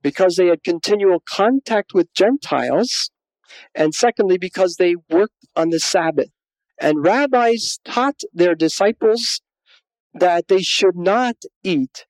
because 0.02 0.36
they 0.36 0.46
had 0.46 0.64
continual 0.64 1.22
contact 1.28 1.92
with 1.92 2.12
Gentiles, 2.14 3.10
and 3.74 3.94
secondly, 3.94 4.38
because 4.38 4.76
they 4.76 4.94
worked 5.10 5.46
on 5.54 5.70
the 5.70 5.80
Sabbath. 5.80 6.30
And 6.80 7.04
rabbis 7.04 7.78
taught 7.84 8.20
their 8.32 8.54
disciples 8.54 9.40
that 10.14 10.48
they 10.48 10.62
should 10.62 10.96
not 10.96 11.36
eat 11.62 12.06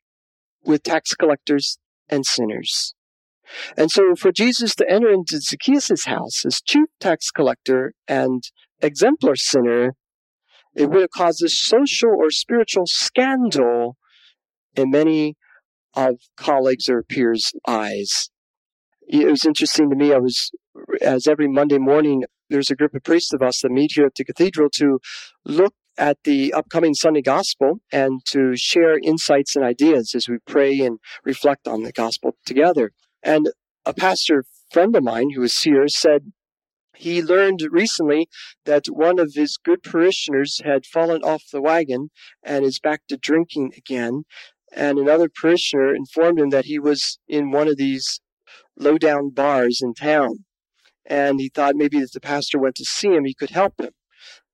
with 0.64 0.83
tax 0.83 1.14
collectors 1.14 1.78
and 2.09 2.25
sinners. 2.25 2.95
And 3.76 3.90
so 3.90 4.14
for 4.14 4.33
Jesus 4.33 4.75
to 4.76 4.90
enter 4.90 5.11
into 5.11 5.40
Zacchaeus' 5.40 6.05
house 6.05 6.45
as 6.45 6.61
chief 6.61 6.87
tax 7.00 7.31
collector 7.31 7.95
and 8.07 8.43
exemplar 8.81 9.37
sinner, 9.37 9.95
it 10.75 10.90
would 10.90 11.00
have 11.00 11.11
caused 11.11 11.43
a 11.43 11.49
social 11.49 12.11
or 12.11 12.31
spiritual 12.31 12.85
scandal 12.87 13.97
in 14.76 14.90
many 14.90 15.37
of 15.95 16.17
colleagues 16.37 16.88
or 16.88 17.02
peers' 17.02 17.52
eyes. 17.67 18.31
It 19.09 19.26
was 19.26 19.45
interesting 19.45 19.90
to 19.90 19.97
me. 19.97 20.12
I 20.12 20.19
was, 20.19 20.50
as 21.00 21.26
every 21.26 21.49
Monday 21.49 21.78
morning, 21.78 22.25
there's 22.50 22.71
a 22.71 22.76
group 22.76 22.95
of 22.95 23.02
priests 23.02 23.33
of 23.33 23.43
us 23.43 23.62
that 23.62 23.71
meet 23.71 23.93
here 23.95 24.07
at 24.07 24.14
the 24.14 24.25
cathedral 24.25 24.69
to 24.75 25.00
look 25.45 25.75
at 25.97 26.19
the 26.25 26.52
upcoming 26.52 26.95
Sunday 26.95 27.23
Gospel 27.23 27.81
and 27.93 28.25
to 28.26 28.55
share 28.55 28.99
insights 29.02 29.57
and 29.57 29.64
ideas 29.64 30.14
as 30.14 30.28
we 30.28 30.38
pray 30.47 30.78
and 30.81 30.99
reflect 31.25 31.67
on 31.67 31.83
the 31.83 31.93
Gospel 31.93 32.37
together. 32.47 32.93
And 33.23 33.51
a 33.85 33.95
pastor 33.95 34.45
friend 34.71 34.95
of 34.97 35.03
mine 35.03 35.31
who 35.35 35.41
was 35.41 35.59
here 35.61 35.89
said 35.89 36.33
he 36.95 37.23
learned 37.23 37.61
recently 37.71 38.29
that 38.65 38.87
one 38.87 39.19
of 39.19 39.33
his 39.35 39.57
good 39.57 39.83
parishioners 39.83 40.61
had 40.65 40.85
fallen 40.85 41.23
off 41.23 41.45
the 41.53 41.63
wagon 41.63 42.11
and 42.43 42.65
is 42.65 42.81
back 42.81 43.03
to 43.09 43.17
drinking 43.17 43.73
again. 43.77 44.25
And 44.73 44.99
another 44.99 45.29
parishioner 45.29 45.95
informed 45.95 46.41
him 46.41 46.51
that 46.51 46.67
he 46.67 46.79
was 46.79 47.19
in 47.29 47.51
one 47.51 47.69
of 47.69 47.77
these 47.77 48.21
low 48.77 48.99
down 48.99 49.31
bars 49.31 49.81
in 49.83 49.95
town. 49.95 50.45
And 51.07 51.41
he 51.41 51.49
thought 51.49 51.77
maybe 51.77 51.99
if 51.99 52.13
the 52.13 52.21
pastor 52.21 52.59
went 52.59 52.75
to 52.77 52.85
see 52.85 53.09
him, 53.09 53.25
he 53.25 53.35
could 53.35 53.51
help 53.51 53.81
him. 53.81 53.93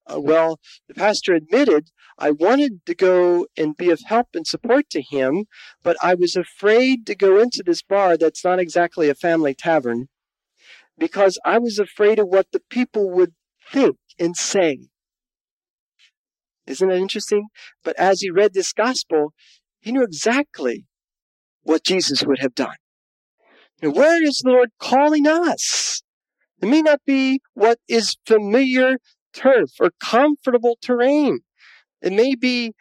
Uh, 0.07 0.21
well, 0.21 0.61
the 0.89 0.95
pastor 0.95 1.35
admitted 1.35 1.91
I 2.19 2.31
wanted 2.31 2.85
to 2.87 2.95
go 2.95 3.47
and 3.57 3.77
be 3.77 3.91
of 3.91 4.01
help 4.07 4.29
and 4.35 4.47
support 4.47 4.89
to 4.91 5.03
him, 5.03 5.47
but 5.83 5.97
I 6.03 6.15
was 6.15 6.37
afraid 6.37 7.07
to 7.07 7.15
go 7.15 7.39
into 7.41 7.63
this 7.65 7.83
bar 7.83 8.17
that's 8.17 8.45
not 8.45 8.61
exactly 8.61 9.09
a 9.09 9.15
family 9.15 9.55
tavern 9.55 10.09
because 10.97 11.39
I 11.45 11.59
was 11.59 11.79
afraid 11.79 12.19
of 12.19 12.29
what 12.29 12.47
the 12.53 12.63
people 12.71 13.11
would 13.11 13.35
think 13.73 13.97
and 14.19 14.37
say. 14.37 14.89
Isn't 16.67 16.89
that 16.89 16.99
interesting? 16.99 17.49
But 17.83 17.99
as 17.99 18.21
he 18.21 18.31
read 18.31 18.55
this 18.55 18.73
gospel, 18.73 19.33
he 19.81 19.93
knew 19.93 20.03
exactly 20.03 20.87
what 21.63 21.85
Jesus 21.85 22.25
would 22.25 22.39
have 22.39 22.55
done. 22.55 22.77
And 23.83 23.95
where 23.95 24.23
is 24.23 24.39
the 24.39 24.51
Lord 24.51 24.71
calling 24.79 25.27
us? 25.27 26.03
It 26.63 26.67
may 26.67 26.81
not 26.81 27.01
be 27.05 27.41
what 27.55 27.79
is 27.89 28.17
familiar 28.25 28.99
turf 29.35 29.71
or 29.81 29.91
comfortable 30.01 30.79
terrain. 30.81 31.41
It 32.01 32.13
may 32.13 32.35
be 32.35 32.73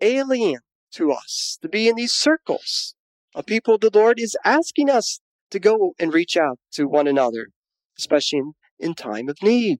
alien 0.00 0.60
to 0.92 1.12
us 1.12 1.58
to 1.62 1.68
be 1.68 1.88
in 1.88 1.96
these 1.96 2.14
circles 2.14 2.94
of 3.34 3.46
people 3.46 3.78
the 3.78 3.90
Lord 3.92 4.18
is 4.18 4.36
asking 4.44 4.90
us 4.90 5.20
to 5.50 5.58
go 5.58 5.92
and 5.98 6.12
reach 6.12 6.36
out 6.36 6.58
to 6.72 6.86
one 6.86 7.06
another, 7.06 7.48
especially 7.98 8.38
in, 8.38 8.52
in 8.78 8.94
time 8.94 9.28
of 9.28 9.42
need. 9.42 9.78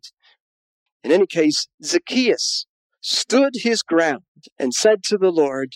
In 1.03 1.13
any 1.13 1.27
case, 1.27 1.69
Zacchaeus 1.83 2.67
stood 3.01 3.55
his 3.55 3.83
ground 3.83 4.23
and 4.59 4.75
said 4.75 5.03
to 5.05 5.17
the 5.17 5.31
Lord, 5.31 5.75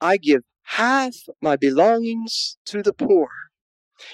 I 0.00 0.16
give 0.16 0.42
half 0.64 1.14
my 1.40 1.56
belongings 1.56 2.56
to 2.66 2.82
the 2.82 2.92
poor. 2.92 3.28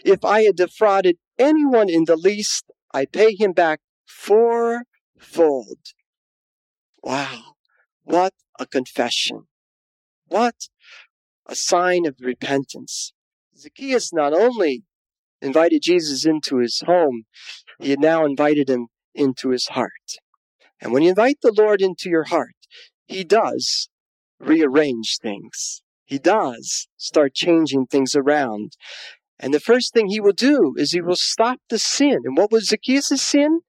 If 0.05 0.25
I 0.25 0.43
had 0.43 0.57
defrauded 0.57 1.17
anyone 1.39 1.89
in 1.89 2.05
the 2.05 2.17
least, 2.17 2.65
I 2.93 3.07
pay 3.07 3.35
him 3.35 3.53
back 3.53 3.81
fourfold. 5.21 5.79
Wow. 7.03 7.55
What 8.05 8.35
a 8.59 8.67
confession. 8.67 9.47
What 10.27 10.69
a 11.47 11.55
sign 11.55 12.07
of 12.07 12.17
repentance. 12.21 13.13
Zacchaeus 13.57 14.13
not 14.13 14.33
only 14.33 14.85
invited 15.43 15.83
Jesus 15.83 16.25
into 16.25 16.59
his 16.59 16.83
home, 16.87 17.25
he 17.79 17.91
had 17.91 18.01
now 18.01 18.25
invited 18.25 18.69
him 18.69 18.89
into 19.15 19.51
his 19.51 19.69
heart. 19.69 20.19
And 20.81 20.93
when 20.93 21.03
you 21.03 21.11
invite 21.11 21.39
the 21.43 21.55
Lord 21.57 21.83
into 21.83 22.09
your 22.09 22.25
heart, 22.25 22.55
he 23.07 23.25
does 23.25 23.89
rearrange 24.39 25.19
things. 25.21 25.83
He 26.05 26.19
does 26.19 26.89
start 26.97 27.35
changing 27.35 27.87
things 27.87 28.15
around. 28.15 28.77
And 29.39 29.55
the 29.55 29.61
first 29.61 29.93
thing 29.93 30.09
he 30.09 30.21
will 30.21 30.33
do 30.33 30.75
is 30.77 30.93
he 30.93 31.01
will 31.01 31.17
stop 31.17 31.61
the 31.69 31.79
sin. 31.79 32.19
And 32.25 32.37
what 32.37 32.53
was 32.53 32.69
Zacchaeus' 32.69 33.23
sin? 33.23 33.61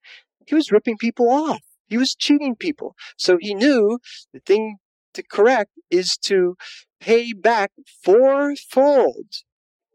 He 0.51 0.55
was 0.55 0.69
ripping 0.69 0.97
people 0.97 1.29
off. 1.29 1.61
He 1.87 1.97
was 1.97 2.13
cheating 2.13 2.57
people. 2.57 2.93
So 3.15 3.37
he 3.39 3.55
knew 3.55 3.99
the 4.33 4.41
thing 4.41 4.79
to 5.13 5.23
correct 5.23 5.71
is 5.89 6.17
to 6.25 6.57
pay 6.99 7.31
back 7.31 7.71
fourfold 8.03 9.27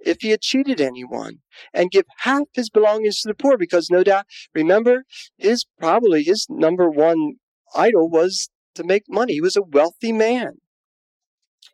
if 0.00 0.22
he 0.22 0.30
had 0.30 0.40
cheated 0.40 0.80
anyone 0.80 1.40
and 1.74 1.90
give 1.90 2.06
half 2.20 2.44
his 2.54 2.70
belongings 2.70 3.20
to 3.20 3.28
the 3.28 3.34
poor 3.34 3.58
because 3.58 3.90
no 3.90 4.02
doubt 4.02 4.24
remember 4.54 5.04
his 5.36 5.66
probably 5.78 6.22
his 6.22 6.46
number 6.48 6.88
one 6.88 7.34
idol 7.74 8.08
was 8.08 8.48
to 8.74 8.82
make 8.82 9.04
money 9.10 9.34
he 9.34 9.40
was 9.42 9.56
a 9.56 9.62
wealthy 9.62 10.12
man 10.12 10.52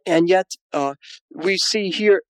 and 0.04 0.28
yet 0.28 0.52
uh, 0.72 0.94
we 1.32 1.56
see 1.56 1.90
here 1.90 2.22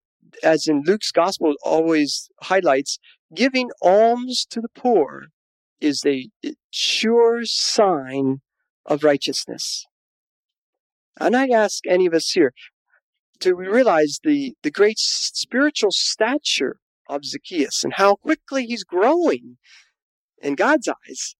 as 0.43 0.67
in 0.67 0.83
luke's 0.85 1.11
gospel 1.11 1.53
always 1.63 2.29
highlights 2.43 2.99
giving 3.33 3.69
alms 3.81 4.45
to 4.49 4.59
the 4.61 4.69
poor 4.69 5.29
is 5.83 6.03
a 6.05 6.29
sure 6.71 7.45
sign 7.45 8.41
of 8.85 9.03
righteousness. 9.03 9.85
And 11.19 11.35
I 11.35 11.47
ask 11.49 11.85
any 11.85 12.05
of 12.05 12.13
us 12.13 12.31
here 12.31 12.53
to 13.39 13.53
realize 13.53 14.19
the, 14.23 14.55
the 14.63 14.71
great 14.71 14.97
spiritual 14.97 15.91
stature 15.91 16.77
of 17.07 17.25
Zacchaeus 17.25 17.83
and 17.83 17.93
how 17.93 18.15
quickly 18.15 18.65
he's 18.65 18.83
growing 18.83 19.57
in 20.41 20.55
God's 20.55 20.87
eyes. 20.87 21.35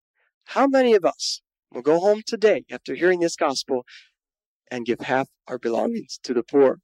How 0.47 0.67
many 0.67 0.93
of 0.93 1.05
us 1.05 1.41
will 1.71 1.81
go 1.81 1.99
home 1.99 2.21
today 2.25 2.65
after 2.69 2.93
hearing 2.93 3.19
this 3.19 3.35
gospel 3.35 3.85
and 4.69 4.85
give 4.85 5.01
half 5.01 5.27
our 5.47 5.59
belongings 5.59 6.19
to 6.23 6.33
the 6.33 6.43
poor. 6.43 6.79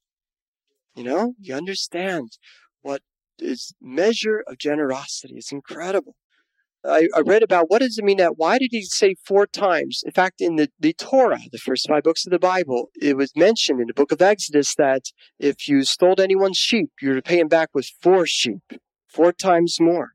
You 0.95 1.03
know, 1.03 1.33
you 1.39 1.55
understand 1.55 2.37
what 2.81 3.01
is 3.37 3.73
measure 3.81 4.43
of 4.47 4.57
generosity. 4.57 5.35
It's 5.37 5.51
incredible. 5.51 6.15
I, 6.85 7.07
I, 7.15 7.21
read 7.25 7.43
about 7.43 7.69
what 7.69 7.81
does 7.81 7.97
it 7.97 8.05
mean 8.05 8.17
that 8.17 8.37
why 8.37 8.57
did 8.57 8.69
he 8.71 8.83
say 8.83 9.15
four 9.25 9.45
times? 9.45 10.01
In 10.05 10.11
fact, 10.11 10.39
in 10.39 10.55
the, 10.55 10.69
the 10.79 10.93
Torah, 10.93 11.41
the 11.51 11.57
first 11.57 11.87
five 11.87 12.03
books 12.03 12.25
of 12.25 12.31
the 12.31 12.39
Bible, 12.39 12.89
it 13.01 13.17
was 13.17 13.35
mentioned 13.35 13.81
in 13.81 13.87
the 13.87 13.93
book 13.93 14.13
of 14.13 14.21
Exodus 14.21 14.75
that 14.75 15.11
if 15.39 15.67
you 15.67 15.83
stole 15.83 16.21
anyone's 16.21 16.57
sheep, 16.57 16.91
you 17.01 17.09
were 17.09 17.15
to 17.15 17.21
pay 17.21 17.39
him 17.39 17.49
back 17.49 17.69
with 17.73 17.91
four 18.01 18.25
sheep, 18.25 18.61
four 19.07 19.33
times 19.33 19.77
more. 19.79 20.11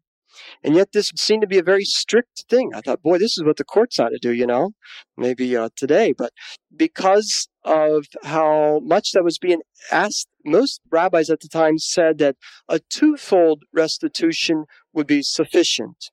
And 0.63 0.75
yet 0.75 0.93
this 0.93 1.13
seemed 1.17 1.43
to 1.43 1.47
be 1.47 1.59
a 1.59 1.63
very 1.63 1.85
strict 1.85 2.45
thing. 2.49 2.73
I 2.75 2.81
thought, 2.81 3.03
boy, 3.03 3.19
this 3.19 3.37
is 3.37 3.45
what 3.45 3.57
the 3.57 3.65
courts 3.65 3.99
ought 3.99 4.09
to 4.11 4.19
do, 4.19 4.33
you 4.33 4.47
know, 4.47 4.71
maybe 5.17 5.57
uh, 5.57 5.69
today. 5.77 6.13
But 6.17 6.33
because 6.75 7.49
of 7.65 8.07
how 8.25 8.81
much 8.83 9.13
that 9.13 9.25
was 9.25 9.39
being 9.39 9.61
asked, 9.93 10.29
most 10.45 10.81
rabbis 10.91 11.31
at 11.31 11.41
the 11.41 11.49
time 11.49 11.79
said 11.79 12.19
that 12.19 12.37
a 12.69 12.81
twofold 12.91 13.63
restitution 13.73 14.65
would 14.93 15.07
be 15.07 15.23
sufficient. 15.23 16.11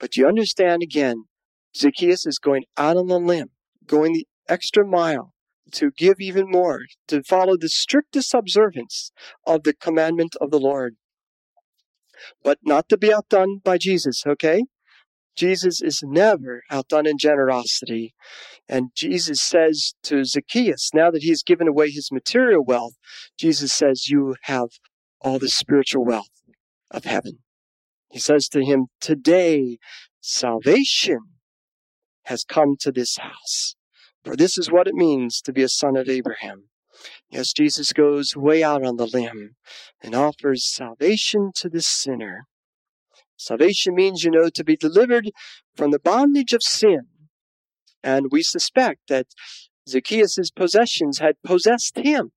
But 0.00 0.16
you 0.16 0.26
understand 0.26 0.82
again, 0.82 1.24
Zacchaeus 1.76 2.26
is 2.26 2.38
going 2.38 2.64
out 2.76 2.96
on 2.96 3.06
the 3.06 3.18
limb, 3.18 3.50
going 3.86 4.12
the 4.12 4.26
extra 4.48 4.86
mile 4.86 5.32
to 5.72 5.90
give 5.96 6.16
even 6.20 6.50
more, 6.50 6.80
to 7.08 7.22
follow 7.22 7.56
the 7.56 7.68
strictest 7.68 8.32
observance 8.34 9.12
of 9.46 9.64
the 9.64 9.74
commandment 9.74 10.34
of 10.40 10.50
the 10.50 10.60
Lord 10.60 10.96
but 12.42 12.58
not 12.62 12.88
to 12.88 12.96
be 12.96 13.12
outdone 13.12 13.58
by 13.58 13.78
Jesus, 13.78 14.22
okay? 14.26 14.64
Jesus 15.36 15.80
is 15.80 16.02
never 16.02 16.62
outdone 16.70 17.06
in 17.06 17.16
generosity. 17.16 18.14
And 18.68 18.90
Jesus 18.94 19.40
says 19.40 19.94
to 20.04 20.24
Zacchaeus, 20.24 20.90
now 20.92 21.10
that 21.10 21.22
he's 21.22 21.42
given 21.42 21.68
away 21.68 21.90
his 21.90 22.10
material 22.10 22.64
wealth, 22.64 22.94
Jesus 23.38 23.72
says, 23.72 24.08
You 24.08 24.34
have 24.42 24.68
all 25.20 25.38
the 25.38 25.48
spiritual 25.48 26.04
wealth 26.04 26.30
of 26.90 27.04
heaven. 27.04 27.38
He 28.10 28.18
says 28.18 28.48
to 28.48 28.64
him, 28.64 28.86
Today, 29.00 29.78
salvation 30.20 31.20
has 32.24 32.44
come 32.44 32.76
to 32.80 32.92
this 32.92 33.16
house. 33.18 33.76
For 34.24 34.36
this 34.36 34.58
is 34.58 34.70
what 34.70 34.88
it 34.88 34.94
means 34.94 35.40
to 35.42 35.52
be 35.52 35.62
a 35.62 35.68
son 35.68 35.96
of 35.96 36.08
Abraham. 36.08 36.68
Yes, 37.30 37.52
Jesus 37.52 37.92
goes 37.92 38.36
way 38.36 38.62
out 38.62 38.84
on 38.84 38.96
the 38.96 39.06
limb 39.06 39.56
and 40.02 40.14
offers 40.14 40.72
salvation 40.72 41.50
to 41.56 41.68
the 41.68 41.82
sinner. 41.82 42.46
Salvation 43.36 43.94
means, 43.94 44.24
you 44.24 44.30
know, 44.30 44.48
to 44.48 44.64
be 44.64 44.76
delivered 44.76 45.30
from 45.76 45.90
the 45.90 46.00
bondage 46.00 46.52
of 46.52 46.62
sin. 46.62 47.06
And 48.02 48.26
we 48.32 48.42
suspect 48.42 49.02
that 49.08 49.26
Zacchaeus' 49.88 50.50
possessions 50.54 51.18
had 51.18 51.36
possessed 51.44 51.96
him, 51.96 52.32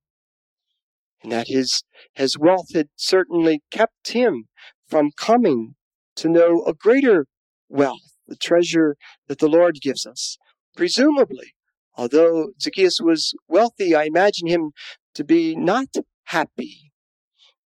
and 1.24 1.32
that 1.32 1.48
his, 1.48 1.84
his 2.14 2.38
wealth 2.38 2.74
had 2.74 2.90
certainly 2.96 3.62
kept 3.72 4.12
him 4.12 4.46
from 4.92 5.10
coming 5.18 5.74
to 6.18 6.30
know 6.30 6.64
a 6.66 6.74
greater 6.74 7.26
wealth, 7.68 8.14
the 8.28 8.36
treasure 8.36 8.96
that 9.28 9.40
the 9.40 9.50
Lord 9.50 9.80
gives 9.82 10.06
us. 10.06 10.38
Presumably, 10.76 11.54
Although 11.96 12.52
Zacchaeus 12.62 13.00
was 13.02 13.34
wealthy, 13.48 13.94
I 13.94 14.04
imagine 14.04 14.48
him 14.48 14.72
to 15.16 15.24
be 15.24 15.56
not 15.56 15.90
happy. 16.26 16.92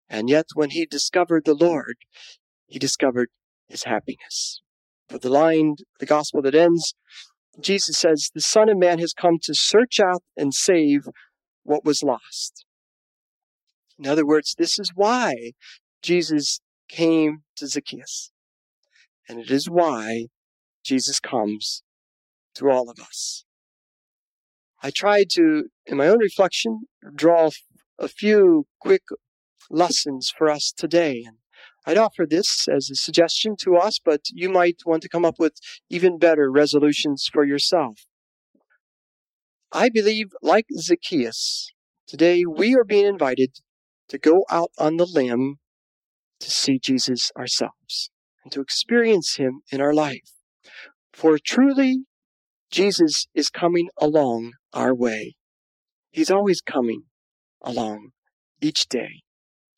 And 0.10 0.30
yet, 0.30 0.46
when 0.54 0.70
he 0.70 0.86
discovered 0.86 1.46
the 1.46 1.56
Lord, 1.56 1.98
he 2.68 2.80
discovered 2.80 3.30
his 3.68 3.84
happiness. 3.84 4.62
For 5.10 5.18
the 5.18 5.30
line, 5.30 5.76
the 6.00 6.06
gospel 6.06 6.42
that 6.44 6.56
ends, 6.56 6.94
Jesus 7.60 7.98
says, 7.98 8.30
The 8.34 8.42
Son 8.42 8.70
of 8.70 8.78
Man 8.78 9.00
has 9.00 9.14
come 9.14 9.38
to 9.44 9.54
search 9.54 10.00
out 10.00 10.24
and 10.38 10.54
save 10.54 11.08
what 11.64 11.86
was 11.86 12.04
lost. 12.04 12.66
In 14.00 14.08
other 14.08 14.26
words, 14.26 14.56
this 14.58 14.78
is 14.80 14.92
why 14.96 15.52
Jesus 16.02 16.60
came 16.90 17.44
to 17.58 17.68
Zacchaeus. 17.68 18.32
And 19.28 19.40
it 19.40 19.50
is 19.50 19.70
why 19.70 20.28
Jesus 20.84 21.20
comes 21.20 21.84
to 22.56 22.70
all 22.70 22.90
of 22.90 23.00
us. 23.00 23.46
I 24.84 24.92
tried 24.92 25.30
to, 25.32 25.66
in 25.86 25.98
my 25.98 26.08
own 26.08 26.20
reflection, 26.20 26.82
draw 27.16 27.50
a 27.98 28.08
few 28.08 28.68
quick 28.80 29.04
lessons 29.70 30.32
for 30.38 30.50
us 30.50 30.72
today. 30.76 31.24
And 31.26 31.38
I'd 31.88 31.98
offer 31.98 32.26
this 32.30 32.68
as 32.68 32.90
a 32.90 32.96
suggestion 32.96 33.56
to 33.62 33.78
us, 33.78 34.00
but 34.04 34.22
you 34.32 34.50
might 34.50 34.82
want 34.86 35.02
to 35.04 35.10
come 35.10 35.26
up 35.26 35.40
with 35.40 35.54
even 35.90 36.20
better 36.20 36.52
resolutions 36.52 37.28
for 37.32 37.44
yourself. 37.44 38.02
I 39.72 39.90
believe, 39.90 40.28
like 40.42 40.68
Zacchaeus, 40.78 41.72
today 42.08 42.46
we 42.46 42.76
are 42.76 42.84
being 42.84 43.08
invited 43.08 43.58
to 44.10 44.18
go 44.18 44.46
out 44.50 44.70
on 44.78 44.98
the 44.98 45.06
limb 45.12 45.58
to 46.46 46.52
see 46.52 46.78
Jesus 46.78 47.32
ourselves 47.36 48.12
and 48.44 48.54
to 48.54 48.62
experience 48.62 49.38
him 49.38 49.62
in 49.72 49.82
our 49.82 49.94
life. 49.94 50.32
For 51.12 51.40
truly, 51.44 52.04
Jesus 52.70 53.26
is 53.34 53.50
coming 53.50 53.90
along 54.00 54.54
our 54.72 54.94
way. 54.94 55.36
He's 56.12 56.30
always 56.30 56.62
coming 56.62 57.04
along 57.62 58.10
each 58.62 58.88
day, 58.88 59.24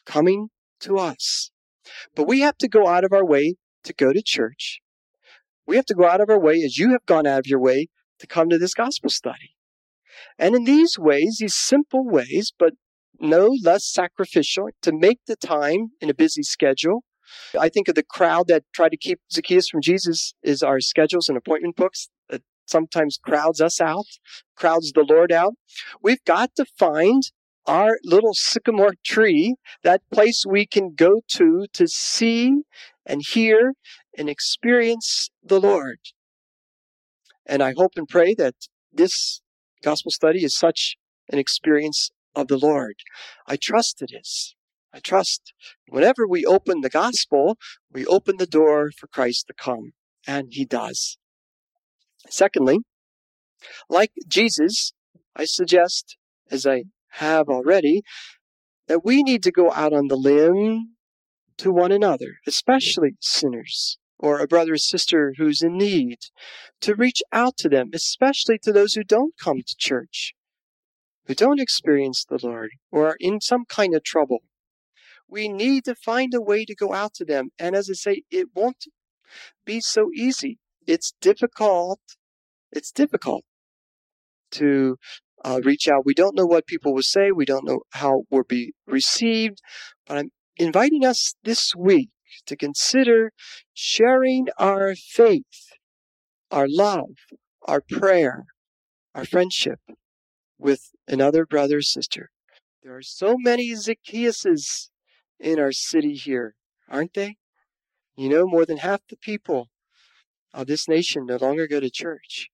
coming 0.06 0.50
to 0.82 0.98
us. 0.98 1.52
But 2.16 2.28
we 2.28 2.42
have 2.42 2.58
to 2.58 2.68
go 2.68 2.88
out 2.88 3.06
of 3.06 3.14
our 3.14 3.26
way 3.26 3.56
to 3.86 3.94
go 3.94 4.12
to 4.12 4.22
church. 4.22 4.80
We 5.66 5.78
have 5.78 5.86
to 5.86 5.96
go 5.96 6.06
out 6.06 6.20
of 6.20 6.30
our 6.30 6.40
way, 6.40 6.62
as 6.64 6.78
you 6.78 6.92
have 6.92 7.06
gone 7.06 7.26
out 7.26 7.40
of 7.40 7.48
your 7.48 7.62
way, 7.62 7.88
to 8.20 8.28
come 8.28 8.50
to 8.50 8.58
this 8.58 8.74
gospel 8.74 9.10
study. 9.10 9.56
And 10.38 10.54
in 10.54 10.66
these 10.66 11.00
ways, 11.00 11.38
these 11.40 11.56
simple 11.56 12.06
ways, 12.06 12.52
but 12.58 12.74
no 13.20 13.56
less 13.64 13.86
sacrificial, 13.86 14.70
to 14.82 14.92
make 14.92 15.20
the 15.28 15.36
time 15.36 15.92
in 16.02 16.10
a 16.10 16.14
busy 16.14 16.44
schedule. 16.44 17.04
I 17.60 17.70
think 17.70 17.88
of 17.88 17.96
the 17.96 18.04
crowd 18.04 18.48
that 18.48 18.64
tried 18.74 18.90
to 18.90 18.98
keep 18.98 19.20
Zacchaeus 19.32 19.70
from 19.70 19.82
Jesus 19.82 20.34
is 20.44 20.64
our 20.64 20.80
schedules 20.80 21.28
and 21.28 21.38
appointment 21.38 21.76
books 21.76 22.10
that 22.30 22.42
sometimes 22.66 23.20
crowds 23.22 23.60
us 23.62 23.82
out, 23.82 24.06
crowds 24.56 24.92
the 24.94 25.06
Lord 25.08 25.32
out. 25.32 25.54
We've 26.02 26.24
got 26.26 26.56
to 26.56 26.66
find 26.78 27.24
our 27.66 27.98
little 28.06 28.34
sycamore 28.34 28.94
tree, 29.06 29.56
that 29.84 30.02
place 30.12 30.46
we 30.48 30.66
can 30.66 30.94
go 30.96 31.22
to 31.28 31.66
to 31.74 31.88
see 31.88 32.62
and 33.06 33.22
hear 33.28 33.74
and 34.18 34.30
experience 34.30 35.30
the 35.44 35.60
Lord. 35.60 36.00
And 37.46 37.62
I 37.62 37.74
hope 37.76 37.92
and 37.98 38.08
pray 38.08 38.34
that 38.36 38.56
this 38.92 39.42
gospel 39.84 40.12
study 40.12 40.44
is 40.44 40.58
such 40.58 40.96
an 41.30 41.40
experience 41.40 42.10
of 42.38 42.48
the 42.48 42.58
Lord. 42.58 42.96
I 43.48 43.58
trust 43.58 44.02
it 44.02 44.12
is. 44.14 44.56
I 44.94 45.00
trust 45.00 45.54
whenever 45.90 46.28
we 46.28 46.46
open 46.46 46.82
the 46.82 46.90
gospel, 46.90 47.58
we 47.92 48.06
open 48.06 48.38
the 48.38 48.46
door 48.46 48.92
for 48.98 49.08
Christ 49.08 49.48
to 49.48 49.54
come. 49.54 49.92
And 50.26 50.50
he 50.52 50.66
does. 50.66 51.18
Secondly, 52.30 52.80
like 53.90 54.12
Jesus, 54.28 54.94
I 55.36 55.46
suggest, 55.46 56.18
as 56.52 56.66
I 56.66 56.84
have 57.12 57.48
already, 57.48 58.02
that 58.88 59.06
we 59.06 59.24
need 59.24 59.44
to 59.44 59.52
go 59.52 59.72
out 59.72 59.94
on 59.94 60.08
the 60.08 60.16
limb 60.16 60.96
to 61.58 61.72
one 61.72 61.92
another, 61.92 62.38
especially 62.46 63.16
sinners 63.20 63.98
or 64.20 64.40
a 64.40 64.48
brother 64.48 64.74
or 64.74 64.78
sister 64.78 65.34
who's 65.38 65.62
in 65.62 65.78
need, 65.78 66.18
to 66.82 66.96
reach 66.96 67.22
out 67.32 67.56
to 67.58 67.70
them, 67.70 67.90
especially 67.94 68.58
to 68.58 68.72
those 68.72 68.94
who 68.94 69.04
don't 69.04 69.36
come 69.38 69.60
to 69.60 69.76
church, 69.78 70.34
who 71.28 71.36
don't 71.36 71.60
experience 71.60 72.26
the 72.26 72.40
Lord, 72.42 72.72
or 72.92 73.10
are 73.10 73.18
in 73.20 73.42
some 73.42 73.66
kind 73.66 73.94
of 73.94 74.04
trouble. 74.04 74.40
We 75.30 75.50
need 75.50 75.86
to 75.86 75.96
find 75.96 76.34
a 76.34 76.42
way 76.42 76.66
to 76.66 76.74
go 76.74 76.94
out 76.94 77.14
to 77.16 77.26
them. 77.26 77.50
And 77.60 77.76
as 77.76 77.90
I 77.90 77.94
say, 77.94 78.24
it 78.32 78.48
won't 78.56 78.86
be 79.66 79.82
so 79.82 80.10
easy 80.16 80.58
it's 80.88 81.14
difficult. 81.20 82.00
It's 82.72 82.92
difficult 82.92 83.44
to 84.52 84.96
uh, 85.44 85.60
reach 85.64 85.88
out. 85.88 86.06
We 86.06 86.14
don't 86.14 86.36
know 86.36 86.46
what 86.46 86.66
people 86.66 86.94
will 86.94 87.04
say. 87.04 87.32
We 87.32 87.46
don't 87.46 87.68
know 87.68 87.82
how 87.92 88.24
we'll 88.32 88.44
be 88.44 88.74
received. 88.88 89.60
But 90.08 90.18
I'm 90.18 90.30
inviting 90.56 91.06
us 91.06 91.36
this 91.44 91.76
week 91.76 92.10
to 92.46 92.56
consider 92.56 93.34
sharing 93.74 94.48
our 94.58 94.96
faith, 94.96 95.76
our 96.50 96.68
love, 96.70 97.10
our 97.64 97.82
prayer, 97.82 98.46
our 99.14 99.26
friendship 99.26 99.80
with 100.58 100.92
another 101.08 101.46
brother 101.46 101.78
or 101.78 101.82
sister. 101.82 102.32
There 102.84 102.96
are 102.96 103.02
so 103.02 103.36
many 103.38 103.72
Zacchaeuses 103.74 104.90
in 105.40 105.60
our 105.60 105.72
city 105.72 106.16
here, 106.16 106.56
aren't 106.90 107.14
they? 107.14 107.38
You 108.16 108.30
know, 108.30 108.48
more 108.48 108.66
than 108.66 108.78
half 108.78 109.02
the 109.10 109.18
people 109.18 109.70
of 110.54 110.68
this 110.68 110.88
nation 110.88 111.26
no 111.26 111.38
longer 111.38 111.68
go 111.68 111.80
to 111.80 111.90
church. 111.90 112.50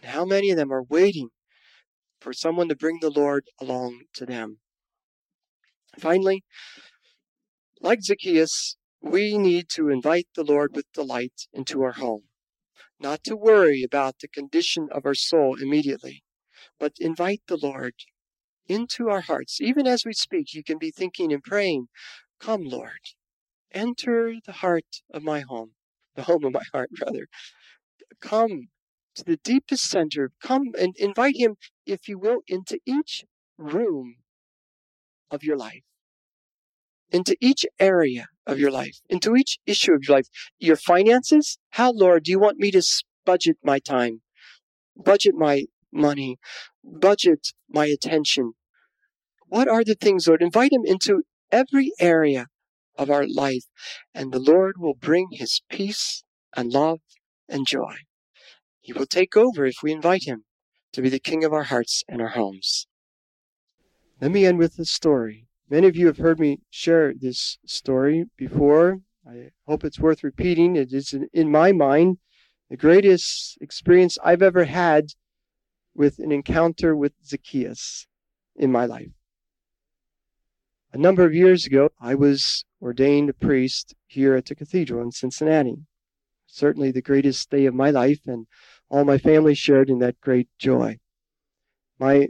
And 0.00 0.10
how 0.10 0.24
many 0.24 0.50
of 0.50 0.56
them 0.56 0.72
are 0.72 0.82
waiting 0.82 1.28
for 2.20 2.32
someone 2.32 2.68
to 2.68 2.76
bring 2.76 2.98
the 3.00 3.10
Lord 3.10 3.44
along 3.60 4.04
to 4.14 4.24
them? 4.24 4.58
Finally, 5.98 6.44
like 7.80 8.02
Zacchaeus, 8.02 8.76
we 9.00 9.36
need 9.36 9.68
to 9.70 9.90
invite 9.90 10.28
the 10.34 10.44
Lord 10.44 10.74
with 10.74 10.90
delight 10.92 11.46
into 11.52 11.82
our 11.82 11.92
home, 11.92 12.24
not 12.98 13.22
to 13.24 13.36
worry 13.36 13.82
about 13.82 14.20
the 14.20 14.28
condition 14.28 14.88
of 14.90 15.04
our 15.04 15.14
soul 15.14 15.56
immediately, 15.60 16.23
but 16.84 16.92
invite 16.98 17.40
the 17.48 17.56
Lord 17.56 17.94
into 18.68 19.08
our 19.08 19.22
hearts. 19.22 19.58
Even 19.58 19.86
as 19.86 20.04
we 20.04 20.12
speak, 20.12 20.52
you 20.52 20.62
can 20.62 20.76
be 20.76 20.90
thinking 20.90 21.32
and 21.32 21.42
praying, 21.42 21.88
Come, 22.38 22.64
Lord, 22.64 23.00
enter 23.72 24.34
the 24.44 24.52
heart 24.52 25.00
of 25.10 25.22
my 25.22 25.40
home, 25.40 25.70
the 26.14 26.24
home 26.24 26.44
of 26.44 26.52
my 26.52 26.64
heart, 26.74 26.90
rather. 27.00 27.26
Come 28.20 28.68
to 29.14 29.24
the 29.24 29.38
deepest 29.38 29.88
center. 29.88 30.32
Come 30.42 30.72
and 30.78 30.94
invite 30.98 31.36
Him, 31.38 31.56
if 31.86 32.06
you 32.06 32.18
will, 32.18 32.40
into 32.48 32.78
each 32.84 33.24
room 33.56 34.16
of 35.30 35.42
your 35.42 35.56
life, 35.56 35.84
into 37.10 37.34
each 37.40 37.64
area 37.80 38.26
of 38.46 38.58
your 38.58 38.70
life, 38.70 38.98
into 39.08 39.36
each 39.36 39.56
issue 39.64 39.94
of 39.94 40.02
your 40.06 40.18
life. 40.18 40.28
Your 40.58 40.76
finances? 40.76 41.56
How, 41.70 41.92
Lord, 41.92 42.24
do 42.24 42.30
you 42.30 42.38
want 42.38 42.58
me 42.58 42.70
to 42.72 42.82
budget 43.24 43.56
my 43.64 43.78
time, 43.78 44.20
budget 44.94 45.34
my 45.34 45.64
money, 45.94 46.36
budget 46.84 47.48
my 47.68 47.86
attention? 47.86 48.52
What 49.46 49.68
are 49.68 49.84
the 49.84 49.94
things, 49.94 50.26
Lord? 50.26 50.42
Invite 50.42 50.72
Him 50.72 50.82
into 50.84 51.22
every 51.50 51.92
area 51.98 52.46
of 52.96 53.10
our 53.10 53.26
life, 53.26 53.64
and 54.14 54.32
the 54.32 54.38
Lord 54.38 54.74
will 54.78 54.94
bring 54.94 55.28
His 55.32 55.62
peace 55.68 56.24
and 56.56 56.72
love 56.72 57.00
and 57.48 57.66
joy. 57.66 57.96
He 58.80 58.92
will 58.92 59.06
take 59.06 59.36
over 59.36 59.64
if 59.66 59.76
we 59.82 59.92
invite 59.92 60.24
Him 60.26 60.44
to 60.92 61.02
be 61.02 61.08
the 61.08 61.18
King 61.18 61.44
of 61.44 61.52
our 61.52 61.64
hearts 61.64 62.04
and 62.08 62.20
our 62.20 62.28
homes. 62.28 62.86
Let 64.20 64.30
me 64.30 64.46
end 64.46 64.58
with 64.58 64.78
a 64.78 64.84
story. 64.84 65.46
Many 65.68 65.88
of 65.88 65.96
you 65.96 66.06
have 66.06 66.18
heard 66.18 66.38
me 66.38 66.60
share 66.70 67.12
this 67.14 67.58
story 67.66 68.26
before. 68.36 69.00
I 69.26 69.50
hope 69.66 69.84
it's 69.84 69.98
worth 69.98 70.22
repeating. 70.22 70.76
It 70.76 70.92
is, 70.92 71.14
in 71.32 71.50
my 71.50 71.72
mind, 71.72 72.18
the 72.70 72.76
greatest 72.76 73.58
experience 73.60 74.18
I've 74.22 74.42
ever 74.42 74.64
had 74.64 75.06
with 75.94 76.18
an 76.18 76.32
encounter 76.32 76.96
with 76.96 77.12
Zacchaeus 77.24 78.06
in 78.56 78.70
my 78.72 78.86
life. 78.86 79.10
A 80.92 80.98
number 80.98 81.24
of 81.24 81.34
years 81.34 81.66
ago, 81.66 81.90
I 82.00 82.14
was 82.14 82.64
ordained 82.80 83.28
a 83.30 83.34
priest 83.34 83.94
here 84.06 84.34
at 84.34 84.46
the 84.46 84.54
cathedral 84.54 85.02
in 85.02 85.10
Cincinnati. 85.10 85.78
Certainly 86.46 86.92
the 86.92 87.02
greatest 87.02 87.50
day 87.50 87.66
of 87.66 87.74
my 87.74 87.90
life, 87.90 88.20
and 88.26 88.46
all 88.88 89.04
my 89.04 89.18
family 89.18 89.54
shared 89.54 89.90
in 89.90 89.98
that 89.98 90.20
great 90.20 90.48
joy. 90.58 90.98
My 91.98 92.28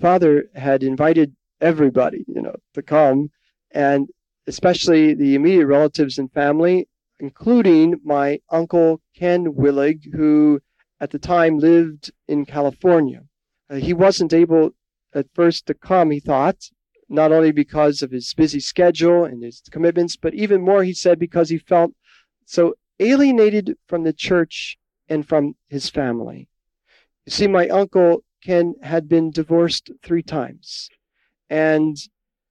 father 0.00 0.46
had 0.54 0.82
invited 0.82 1.36
everybody, 1.60 2.24
you 2.26 2.42
know, 2.42 2.56
to 2.74 2.82
come, 2.82 3.30
and 3.70 4.08
especially 4.46 5.14
the 5.14 5.36
immediate 5.36 5.66
relatives 5.66 6.18
and 6.18 6.32
family, 6.32 6.88
including 7.20 8.00
my 8.02 8.40
uncle 8.50 9.00
Ken 9.16 9.52
Willig, 9.52 10.12
who 10.12 10.60
at 11.02 11.10
the 11.10 11.18
time 11.18 11.58
lived 11.58 12.12
in 12.28 12.46
California. 12.46 13.24
Uh, 13.68 13.74
he 13.74 13.92
wasn't 13.92 14.32
able 14.32 14.70
at 15.12 15.26
first 15.34 15.66
to 15.66 15.74
come, 15.74 16.12
he 16.12 16.20
thought, 16.20 16.70
not 17.08 17.32
only 17.32 17.50
because 17.50 18.02
of 18.02 18.12
his 18.12 18.32
busy 18.34 18.60
schedule 18.60 19.24
and 19.24 19.42
his 19.42 19.60
commitments, 19.72 20.14
but 20.14 20.32
even 20.32 20.62
more, 20.62 20.84
he 20.84 20.94
said, 20.94 21.18
because 21.18 21.48
he 21.48 21.58
felt 21.58 21.92
so 22.46 22.74
alienated 23.00 23.76
from 23.88 24.04
the 24.04 24.12
church 24.12 24.78
and 25.08 25.28
from 25.28 25.56
his 25.68 25.90
family. 25.90 26.48
You 27.26 27.32
see, 27.32 27.48
my 27.48 27.66
uncle 27.68 28.22
Ken 28.40 28.76
had 28.82 29.08
been 29.08 29.32
divorced 29.32 29.90
three 30.04 30.22
times 30.22 30.88
and 31.50 31.96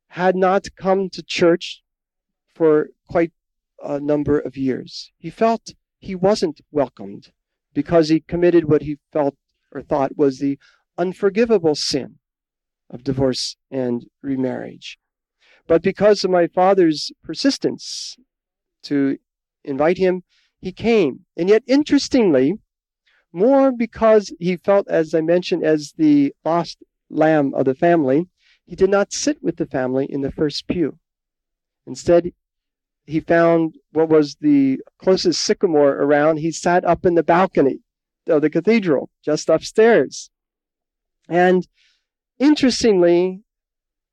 had 0.10 0.36
not 0.36 0.76
come 0.76 1.10
to 1.12 1.24
church 1.24 1.84
for 2.54 2.90
quite 3.08 3.32
a 3.82 4.02
number 4.02 4.40
of 4.40 4.58
years. 4.58 5.14
He 5.18 5.30
felt 5.30 5.74
he 6.00 6.16
wasn't 6.16 6.60
welcomed 6.70 7.32
because 7.74 8.10
he 8.10 8.20
committed 8.20 8.66
what 8.66 8.82
he 8.82 8.98
felt 9.12 9.36
or 9.72 9.82
thought 9.82 10.18
was 10.18 10.40
the 10.40 10.58
unforgivable 10.98 11.76
sin 11.76 12.18
of 12.90 13.04
divorce 13.04 13.56
and 13.70 14.06
remarriage. 14.22 15.00
But 15.68 15.82
because 15.82 16.24
of 16.24 16.32
my 16.32 16.48
father's 16.48 17.12
persistence 17.24 18.18
to 18.84 19.18
invite 19.64 19.98
him, 19.98 20.24
he 20.60 20.72
came. 20.72 21.26
And 21.38 21.50
yet, 21.50 21.64
interestingly, 21.68 22.56
more 23.32 23.72
because 23.72 24.34
he 24.40 24.58
felt, 24.58 24.88
as 24.90 25.14
I 25.14 25.22
mentioned, 25.22 25.64
as 25.64 25.94
the 25.98 26.34
lost 26.44 26.84
lamb 27.10 27.54
of 27.54 27.66
the 27.66 27.76
family, 27.76 28.28
he 28.66 28.76
did 28.76 28.90
not 28.90 29.14
sit 29.14 29.42
with 29.42 29.58
the 29.58 29.66
family 29.66 30.06
in 30.10 30.22
the 30.22 30.32
first 30.32 30.68
pew. 30.68 31.00
Instead, 31.88 32.34
he 33.12 33.20
found 33.20 33.76
what 33.92 34.10
was 34.10 34.36
the 34.42 34.80
closest 34.98 35.42
sycamore 35.42 35.94
around. 35.94 36.38
He 36.38 36.52
sat 36.52 36.84
up 36.86 37.06
in 37.06 37.16
the 37.16 37.24
balcony 37.24 37.80
of 38.28 38.42
the 38.42 38.50
cathedral, 38.50 39.10
just 39.24 39.50
upstairs. 39.50 40.30
And 41.30 41.68
Interestingly, 42.42 43.44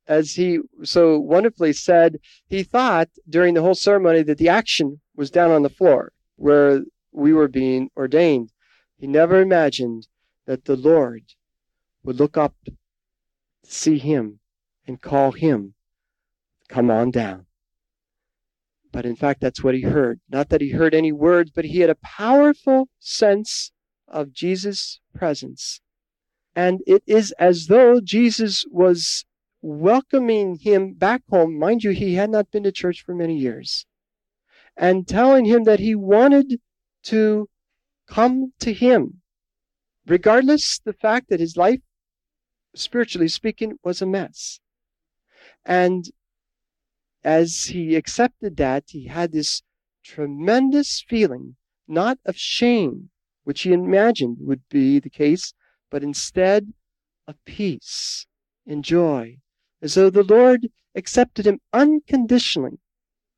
as 0.06 0.34
he 0.34 0.58
so 0.84 1.18
wonderfully 1.18 1.72
said, 1.72 2.18
he 2.46 2.62
thought 2.62 3.08
during 3.26 3.54
the 3.54 3.62
whole 3.62 3.74
ceremony 3.74 4.22
that 4.22 4.37
the 4.37 4.50
action 4.50 5.00
was 5.16 5.30
down 5.30 5.50
on 5.50 5.62
the 5.62 5.70
floor 5.70 6.12
where 6.37 6.82
we 7.11 7.32
were 7.32 7.48
being 7.48 7.88
ordained. 7.96 8.52
He 8.98 9.06
never 9.06 9.40
imagined 9.40 10.08
that 10.44 10.66
the 10.66 10.76
Lord 10.76 11.22
would 12.02 12.20
look 12.20 12.37
up 12.37 12.54
see 13.64 13.96
him 13.96 14.40
and 14.87 15.00
call 15.00 15.32
him, 15.32 15.72
Come 16.68 16.90
on 16.90 17.11
down. 17.11 17.46
But 18.90 19.07
in 19.07 19.16
fact, 19.16 19.40
that's 19.40 19.62
what 19.62 19.74
he 19.74 19.83
heard. 19.83 20.20
Not 20.29 20.48
that 20.48 20.61
he 20.61 20.70
heard 20.70 20.94
any 20.94 21.12
words, 21.12 21.51
but 21.51 21.66
he 21.66 21.81
had 21.81 21.90
a 21.90 21.94
powerful 21.94 22.88
sense 22.98 23.72
of 24.07 24.33
Jesus' 24.33 25.01
presence 25.14 25.81
and 26.59 26.83
it 26.88 27.05
is 27.07 27.31
as 27.38 27.68
though 27.68 28.01
Jesus 28.01 28.64
was 28.68 29.24
welcoming 29.62 30.57
him 30.57 30.92
back 30.92 31.22
home. 31.31 31.57
Mind 31.57 31.85
you, 31.85 31.92
he 31.92 32.14
had 32.14 32.31
not 32.31 32.51
been 32.51 32.64
to 32.64 32.72
church 32.72 33.01
for 33.07 33.14
many 33.14 33.38
years. 33.38 33.87
And 34.77 35.07
telling 35.07 35.44
him 35.44 35.62
that 35.64 35.79
he 35.79 35.94
wanted 35.94 36.61
to 37.05 37.48
come 38.09 38.55
to 38.59 38.72
him, 38.72 39.20
regardless 40.05 40.81
the 40.81 40.92
fact 40.92 41.29
that 41.29 41.38
his 41.38 41.57
life, 41.57 41.79
spiritually 42.74 43.29
speaking, 43.29 43.79
was 43.85 44.03
a 44.03 44.07
mess. 44.07 44.59
And 45.64 46.07
as 47.29 47.64
he 47.64 47.95
accepted 47.95 48.57
that, 48.57 48.85
he 48.88 49.05
had 49.05 49.33
this 49.33 49.62
tremendous 50.03 51.05
feeling, 51.07 51.57
not 51.87 52.19
of 52.25 52.35
shame, 52.38 53.11
which 53.45 53.61
he 53.62 53.73
imagined 53.75 54.38
would 54.41 54.67
be 54.71 54.99
the 54.99 55.11
case, 55.11 55.53
but 55.91 56.03
instead 56.03 56.73
of 57.27 57.45
peace 57.45 58.27
and 58.67 58.83
joy, 58.83 59.38
as 59.83 59.93
though 59.93 60.09
the 60.09 60.23
Lord 60.23 60.71
accepted 60.95 61.47
him 61.47 61.61
unconditionally, 61.71 62.79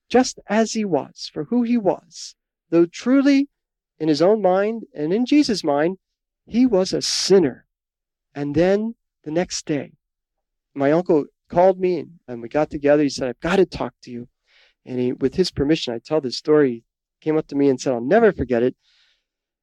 just 0.08 0.38
as 0.46 0.74
he 0.74 0.84
was, 0.84 1.28
for 1.32 1.46
who 1.46 1.64
he 1.64 1.76
was, 1.76 2.36
though 2.68 2.86
truly 2.86 3.48
in 3.98 4.06
his 4.06 4.22
own 4.22 4.40
mind 4.40 4.84
and 4.94 5.12
in 5.12 5.26
Jesus' 5.26 5.64
mind, 5.64 5.98
he 6.46 6.64
was 6.64 6.92
a 6.92 7.02
sinner. 7.02 7.66
And 8.36 8.54
then 8.54 8.94
the 9.24 9.32
next 9.32 9.66
day, 9.66 9.94
my 10.74 10.92
uncle 10.92 11.24
called 11.50 11.78
me 11.78 12.06
and, 12.26 12.42
we 12.42 12.48
got 12.48 12.70
together. 12.70 13.02
He 13.02 13.08
said, 13.08 13.28
I've 13.28 13.40
got 13.40 13.56
to 13.56 13.66
talk 13.66 13.94
to 14.04 14.10
you. 14.10 14.28
And 14.86 14.98
he, 14.98 15.12
with 15.12 15.34
his 15.34 15.50
permission, 15.50 15.92
I 15.92 15.98
tell 15.98 16.20
this 16.20 16.38
story. 16.38 16.72
He 16.72 16.84
came 17.20 17.36
up 17.36 17.46
to 17.48 17.56
me 17.56 17.68
and 17.68 17.78
said, 17.78 17.92
I'll 17.92 18.00
never 18.00 18.32
forget 18.32 18.62
it. 18.62 18.76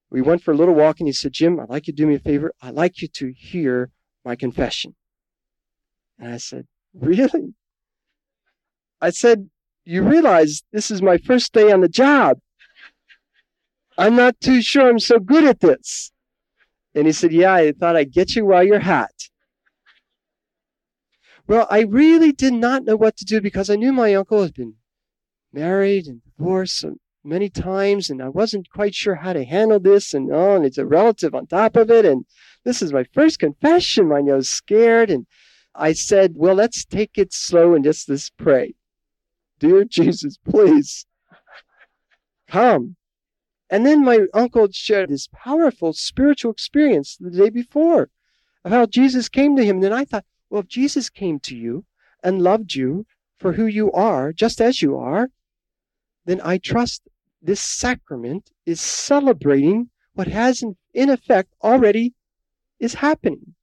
We 0.10 0.22
went 0.22 0.44
for 0.44 0.52
a 0.52 0.56
little 0.56 0.76
walk, 0.76 1.00
and 1.00 1.08
he 1.08 1.14
said, 1.14 1.34
Jim, 1.34 1.60
I'd 1.60 1.70
like 1.70 1.88
you 1.88 1.94
to 1.94 1.98
do 1.98 2.08
me 2.08 2.16
a 2.16 2.20
favor. 2.20 2.54
I'd 2.62 2.76
like 2.76 3.02
you 3.02 3.08
to 3.10 3.34
hear 3.36 3.90
my 4.24 4.36
confession. 4.36 4.96
And 6.20 6.34
I 6.34 6.38
said, 6.38 6.68
Really? 6.94 7.54
I 9.02 9.10
said, 9.10 9.50
You 9.86 10.04
realize 10.04 10.64
this 10.72 10.90
is 10.92 11.02
my 11.02 11.18
first 11.18 11.52
day 11.52 11.72
on 11.72 11.82
the 11.82 11.90
job. 11.90 12.40
I'm 13.98 14.16
not 14.16 14.40
too 14.40 14.62
sure 14.62 14.88
I'm 14.88 15.00
so 15.00 15.20
good 15.20 15.44
at 15.44 15.60
this. 15.60 16.12
And 16.96 17.06
he 17.06 17.12
said, 17.12 17.34
Yeah, 17.34 17.54
I 17.54 17.72
thought 17.74 17.96
I'd 17.96 18.14
get 18.14 18.36
you 18.36 18.46
while 18.46 18.64
you're 18.64 18.80
hot. 18.80 19.12
Well, 21.48 21.66
I 21.70 21.82
really 21.82 22.34
did 22.34 22.54
not 22.54 22.84
know 22.84 22.98
what 22.98 23.16
to 23.18 23.26
do 23.26 23.40
because 23.40 23.70
I 23.70 23.78
knew 23.78 23.94
my 23.94 24.14
uncle 24.14 24.44
had 24.44 24.54
been 24.54 24.76
married 25.54 26.06
and 26.06 26.22
divorced 26.24 26.84
many 27.24 27.50
times 27.50 28.10
and 28.10 28.22
I 28.22 28.28
wasn't 28.28 28.70
quite 28.70 28.94
sure 28.94 29.16
how 29.16 29.32
to 29.32 29.46
handle 29.46 29.80
this 29.80 30.14
and 30.14 30.30
oh 30.32 30.58
and 30.58 30.66
it's 30.66 30.78
a 30.78 30.86
relative 30.86 31.34
on 31.34 31.48
top 31.48 31.78
of 31.78 31.90
it 31.90 32.06
and 32.06 32.26
this 32.66 32.82
is 32.82 32.92
my 32.92 33.06
first 33.14 33.40
confession. 33.40 34.12
I 34.12 34.22
was 34.22 34.50
scared 34.50 35.10
and 35.10 35.26
I 35.74 35.94
said, 35.94 36.34
Well, 36.36 36.56
let's 36.56 36.84
take 36.84 37.18
it 37.18 37.32
slow 37.32 37.76
and 37.76 37.84
just 37.84 38.10
let's 38.10 38.30
pray. 38.30 38.76
Dear 39.60 39.86
Jesus, 39.86 40.38
please 40.38 41.06
come. 42.50 42.98
And 43.70 43.86
then 43.86 44.04
my 44.04 44.28
uncle 44.34 44.68
shared 44.72 45.10
this 45.10 45.30
powerful 45.32 45.94
spiritual 45.94 46.52
experience 46.52 47.16
the 47.18 47.32
day 47.32 47.50
before 47.50 48.10
of 48.66 48.72
how 48.72 48.86
Jesus 48.86 49.30
came 49.30 49.56
to 49.56 49.64
him. 49.64 49.78
And 49.78 49.84
then 49.84 49.94
I 49.94 50.04
thought, 50.04 50.26
well, 50.50 50.62
if 50.62 50.68
Jesus 50.68 51.10
came 51.10 51.40
to 51.42 51.56
you 51.56 51.86
and 52.24 52.42
loved 52.42 52.74
you 52.74 53.06
for 53.38 53.54
who 53.54 53.66
you 53.66 53.92
are, 53.92 54.34
just 54.34 54.62
as 54.62 54.82
you 54.82 54.98
are, 54.98 55.30
then 56.26 56.42
I 56.44 56.58
trust 56.58 57.08
this 57.42 57.62
sacrament 57.62 58.50
is 58.66 58.82
celebrating 58.82 59.90
what 60.14 60.28
has 60.28 60.64
in, 60.94 61.10
effect 61.10 61.54
already 61.64 62.14
is 62.80 62.96
happening. 62.96 63.54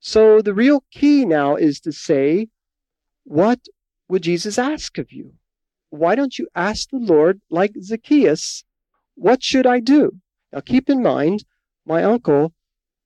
So 0.00 0.42
the 0.42 0.54
real 0.54 0.84
key 0.90 1.24
now 1.24 1.56
is 1.56 1.80
to 1.80 1.92
say, 1.92 2.48
what 3.24 3.60
would 4.08 4.22
Jesus 4.22 4.58
ask 4.58 4.98
of 4.98 5.12
you? 5.12 5.34
Why 5.90 6.14
don't 6.14 6.38
you 6.38 6.48
ask 6.54 6.90
the 6.90 6.98
Lord, 6.98 7.40
like 7.50 7.72
Zacchaeus, 7.80 8.64
what 9.14 9.42
should 9.42 9.66
I 9.66 9.80
do? 9.80 10.20
Now 10.52 10.60
keep 10.60 10.90
in 10.90 11.02
mind, 11.02 11.44
my 11.86 12.04
uncle 12.04 12.52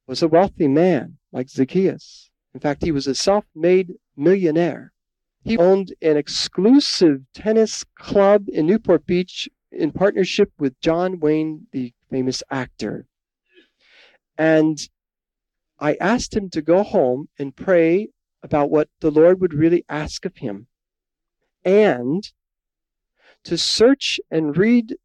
was 0.07 0.23
a 0.23 0.29
wealthy 0.29 0.69
man, 0.69 1.19
like 1.33 1.49
Zacchaeus. 1.49 2.30
In 2.55 2.61
fact, 2.61 2.85
he 2.85 2.91
was 2.91 3.07
a 3.07 3.15
self 3.15 3.45
made 3.55 3.95
millionaire. 4.17 4.93
He 5.43 5.57
owned 5.57 5.95
an 6.03 6.17
exclusive 6.17 7.23
tennis 7.33 7.85
club 7.95 8.49
in 8.49 8.67
Newport 8.67 9.07
Beach 9.07 9.49
in 9.73 9.93
partnership 9.93 10.53
with 10.59 10.81
John 10.81 11.21
Wayne, 11.21 11.67
the 11.73 11.95
famous 12.11 12.43
actor. 12.51 13.07
And 14.37 14.79
I 15.79 15.95
asked 15.95 16.37
him 16.37 16.51
to 16.51 16.61
go 16.61 16.83
home 16.83 17.29
and 17.39 17.57
pray 17.57 18.09
about 18.43 18.71
what 18.71 18.89
the 19.01 19.11
Lord 19.11 19.41
would 19.41 19.55
really 19.55 19.85
ask 19.89 20.25
of 20.25 20.39
him 20.39 20.67
and 21.65 22.31
to 23.45 23.57
search 23.57 24.21
and 24.31 24.57
read 24.57 24.97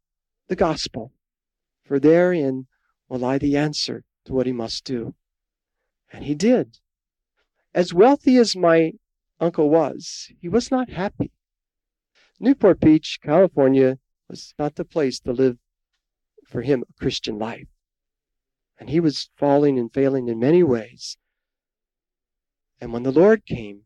the 0.48 0.56
gospel, 0.56 1.12
for 1.84 1.98
therein 1.98 2.66
will 3.08 3.18
lie 3.18 3.38
the 3.38 3.56
answer 3.56 4.04
to 4.24 4.32
what 4.32 4.46
he 4.46 4.52
must 4.52 4.84
do. 4.84 5.14
And 6.12 6.24
he 6.24 6.34
did. 6.34 6.78
As 7.76 7.92
wealthy 7.92 8.38
as 8.38 8.56
my 8.56 8.92
uncle 9.38 9.68
was, 9.68 10.32
he 10.40 10.48
was 10.48 10.70
not 10.70 10.88
happy. 10.88 11.30
Newport 12.40 12.80
Beach, 12.80 13.18
California, 13.22 13.98
was 14.30 14.54
not 14.58 14.76
the 14.76 14.84
place 14.86 15.20
to 15.20 15.32
live 15.32 15.58
for 16.46 16.62
him 16.62 16.84
a 16.88 16.98
Christian 16.98 17.38
life. 17.38 17.68
And 18.80 18.88
he 18.88 18.98
was 18.98 19.28
falling 19.36 19.78
and 19.78 19.92
failing 19.92 20.26
in 20.26 20.38
many 20.38 20.62
ways. 20.62 21.18
And 22.80 22.94
when 22.94 23.02
the 23.02 23.12
Lord 23.12 23.44
came, 23.44 23.82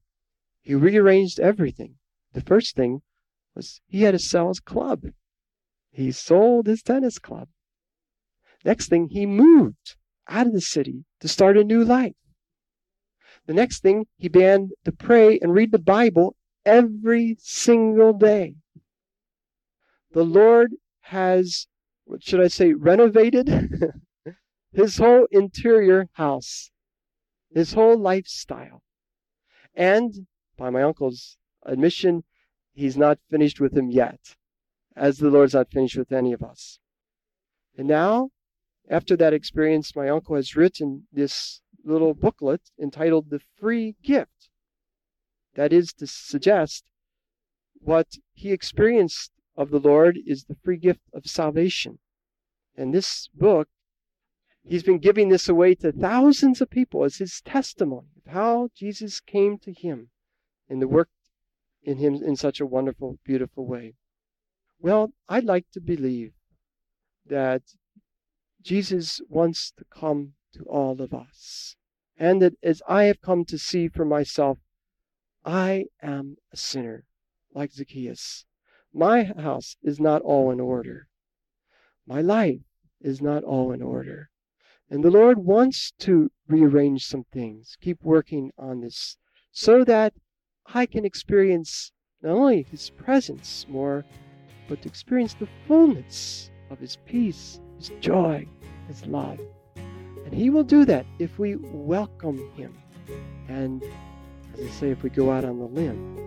he 0.60 0.76
rearranged 0.76 1.40
everything. 1.40 1.96
The 2.32 2.42
first 2.42 2.76
thing 2.76 3.02
was 3.56 3.80
he 3.88 4.02
had 4.02 4.12
to 4.12 4.20
sell 4.20 4.46
his 4.46 4.60
club. 4.60 5.06
He 5.90 6.12
sold 6.12 6.68
his 6.68 6.82
tennis 6.82 7.18
club. 7.18 7.48
Next 8.64 8.86
thing, 8.88 9.08
he 9.08 9.26
moved 9.26 9.96
out 10.28 10.46
of 10.46 10.52
the 10.52 10.60
city 10.60 11.06
to 11.18 11.26
start 11.26 11.56
a 11.56 11.64
new 11.64 11.84
life. 11.84 12.14
The 13.46 13.54
next 13.54 13.82
thing, 13.82 14.06
he 14.16 14.28
began 14.28 14.70
to 14.84 14.92
pray 14.92 15.38
and 15.40 15.54
read 15.54 15.72
the 15.72 15.78
Bible 15.78 16.36
every 16.64 17.36
single 17.40 18.12
day. 18.12 18.56
The 20.12 20.24
Lord 20.24 20.74
has, 21.00 21.66
what 22.04 22.22
should 22.22 22.40
I 22.40 22.48
say, 22.48 22.72
renovated 22.72 23.48
his 24.72 24.98
whole 24.98 25.26
interior 25.30 26.08
house, 26.12 26.70
his 27.52 27.72
whole 27.72 27.96
lifestyle. 27.96 28.82
And 29.74 30.26
by 30.56 30.70
my 30.70 30.82
uncle's 30.82 31.38
admission, 31.64 32.24
he's 32.72 32.96
not 32.96 33.18
finished 33.30 33.60
with 33.60 33.76
him 33.76 33.90
yet, 33.90 34.36
as 34.96 35.18
the 35.18 35.30
Lord's 35.30 35.54
not 35.54 35.70
finished 35.70 35.96
with 35.96 36.12
any 36.12 36.32
of 36.32 36.42
us. 36.42 36.78
And 37.76 37.88
now, 37.88 38.30
after 38.88 39.16
that 39.16 39.32
experience, 39.32 39.94
my 39.94 40.08
uncle 40.08 40.36
has 40.36 40.56
written 40.56 41.06
this 41.12 41.62
little 41.84 42.14
booklet 42.14 42.70
entitled 42.78 43.30
The 43.30 43.40
Free 43.58 43.96
Gift. 44.02 44.48
That 45.54 45.72
is 45.72 45.92
to 45.94 46.06
suggest 46.06 46.84
what 47.80 48.16
he 48.32 48.52
experienced 48.52 49.32
of 49.56 49.70
the 49.70 49.80
Lord 49.80 50.18
is 50.26 50.44
the 50.44 50.56
free 50.62 50.76
gift 50.76 51.02
of 51.12 51.26
salvation. 51.26 51.98
And 52.76 52.94
this 52.94 53.28
book, 53.34 53.68
he's 54.62 54.82
been 54.82 54.98
giving 54.98 55.28
this 55.28 55.48
away 55.48 55.74
to 55.76 55.92
thousands 55.92 56.60
of 56.60 56.70
people 56.70 57.04
as 57.04 57.16
his 57.16 57.40
testimony 57.40 58.08
of 58.24 58.32
how 58.32 58.68
Jesus 58.74 59.20
came 59.20 59.58
to 59.58 59.72
him 59.72 60.10
and 60.68 60.80
the 60.80 60.88
work 60.88 61.10
in 61.82 61.98
him 61.98 62.14
in 62.14 62.36
such 62.36 62.60
a 62.60 62.66
wonderful, 62.66 63.18
beautiful 63.24 63.66
way. 63.66 63.94
Well, 64.78 65.12
I'd 65.28 65.44
like 65.44 65.70
to 65.72 65.80
believe 65.80 66.32
that 67.26 67.62
Jesus 68.62 69.20
wants 69.28 69.72
to 69.78 69.84
come 69.84 70.34
to 70.54 70.64
all 70.64 71.00
of 71.00 71.12
us. 71.12 71.76
And 72.16 72.42
that 72.42 72.54
as 72.62 72.82
I 72.88 73.04
have 73.04 73.22
come 73.22 73.44
to 73.46 73.58
see 73.58 73.88
for 73.88 74.04
myself, 74.04 74.58
I 75.44 75.86
am 76.02 76.36
a 76.52 76.56
sinner, 76.56 77.04
like 77.54 77.72
Zacchaeus. 77.72 78.44
My 78.92 79.24
house 79.24 79.76
is 79.82 79.98
not 79.98 80.22
all 80.22 80.50
in 80.50 80.60
order. 80.60 81.08
My 82.06 82.20
life 82.20 82.60
is 83.00 83.22
not 83.22 83.44
all 83.44 83.72
in 83.72 83.80
order. 83.80 84.30
And 84.90 85.04
the 85.04 85.10
Lord 85.10 85.38
wants 85.38 85.92
to 86.00 86.30
rearrange 86.48 87.06
some 87.06 87.24
things, 87.32 87.76
keep 87.80 88.02
working 88.02 88.50
on 88.58 88.80
this, 88.80 89.16
so 89.52 89.84
that 89.84 90.12
I 90.66 90.86
can 90.86 91.04
experience 91.04 91.92
not 92.22 92.32
only 92.32 92.64
His 92.64 92.90
presence 92.90 93.64
more, 93.68 94.04
but 94.68 94.82
to 94.82 94.88
experience 94.88 95.34
the 95.34 95.48
fullness 95.66 96.50
of 96.68 96.80
His 96.80 96.98
peace, 97.06 97.60
His 97.78 97.92
joy, 98.00 98.46
His 98.88 99.06
love. 99.06 99.40
And 100.24 100.34
He 100.34 100.50
will 100.50 100.64
do 100.64 100.84
that 100.84 101.06
if 101.18 101.38
we 101.38 101.56
welcome 101.56 102.50
Him. 102.54 102.76
And, 103.48 103.82
as 104.54 104.60
I 104.60 104.70
say, 104.70 104.90
if 104.90 105.02
we 105.02 105.10
go 105.10 105.30
out 105.30 105.44
on 105.44 105.58
the 105.58 105.66
limb 105.66 106.18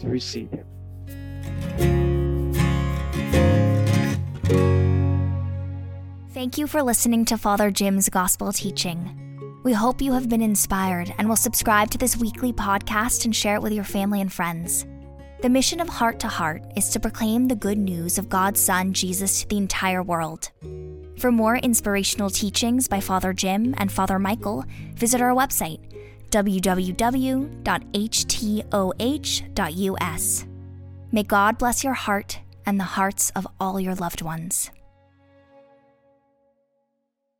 to 0.00 0.08
receive 0.08 0.50
Him. 0.50 0.66
Thank 6.32 6.56
you 6.56 6.66
for 6.66 6.82
listening 6.82 7.26
to 7.26 7.36
Father 7.36 7.70
Jim's 7.70 8.08
gospel 8.08 8.52
teaching. 8.52 9.16
We 9.62 9.74
hope 9.74 10.00
you 10.00 10.12
have 10.14 10.30
been 10.30 10.40
inspired 10.40 11.12
and 11.18 11.28
will 11.28 11.36
subscribe 11.36 11.90
to 11.90 11.98
this 11.98 12.16
weekly 12.16 12.50
podcast 12.50 13.26
and 13.26 13.36
share 13.36 13.56
it 13.56 13.62
with 13.62 13.74
your 13.74 13.84
family 13.84 14.22
and 14.22 14.32
friends. 14.32 14.86
The 15.42 15.50
mission 15.50 15.80
of 15.80 15.88
Heart 15.88 16.18
to 16.20 16.28
Heart 16.28 16.64
is 16.76 16.88
to 16.90 17.00
proclaim 17.00 17.48
the 17.48 17.54
good 17.54 17.76
news 17.76 18.16
of 18.16 18.30
God's 18.30 18.60
Son, 18.60 18.94
Jesus, 18.94 19.42
to 19.42 19.48
the 19.48 19.58
entire 19.58 20.02
world. 20.02 20.50
For 21.20 21.30
more 21.30 21.56
inspirational 21.56 22.30
teachings 22.30 22.88
by 22.88 23.00
Father 23.00 23.34
Jim 23.34 23.74
and 23.76 23.92
Father 23.92 24.18
Michael, 24.18 24.64
visit 24.94 25.20
our 25.20 25.34
website, 25.34 25.80
www.htoh.us. 26.30 26.94
May 31.12 31.22
God 31.22 31.58
bless 31.58 31.84
your 31.84 31.92
heart 31.92 32.38
and 32.64 32.80
the 32.80 32.84
hearts 32.84 33.28
of 33.36 33.46
all 33.60 33.78
your 33.78 33.94
loved 33.96 34.22
ones. 34.22 34.70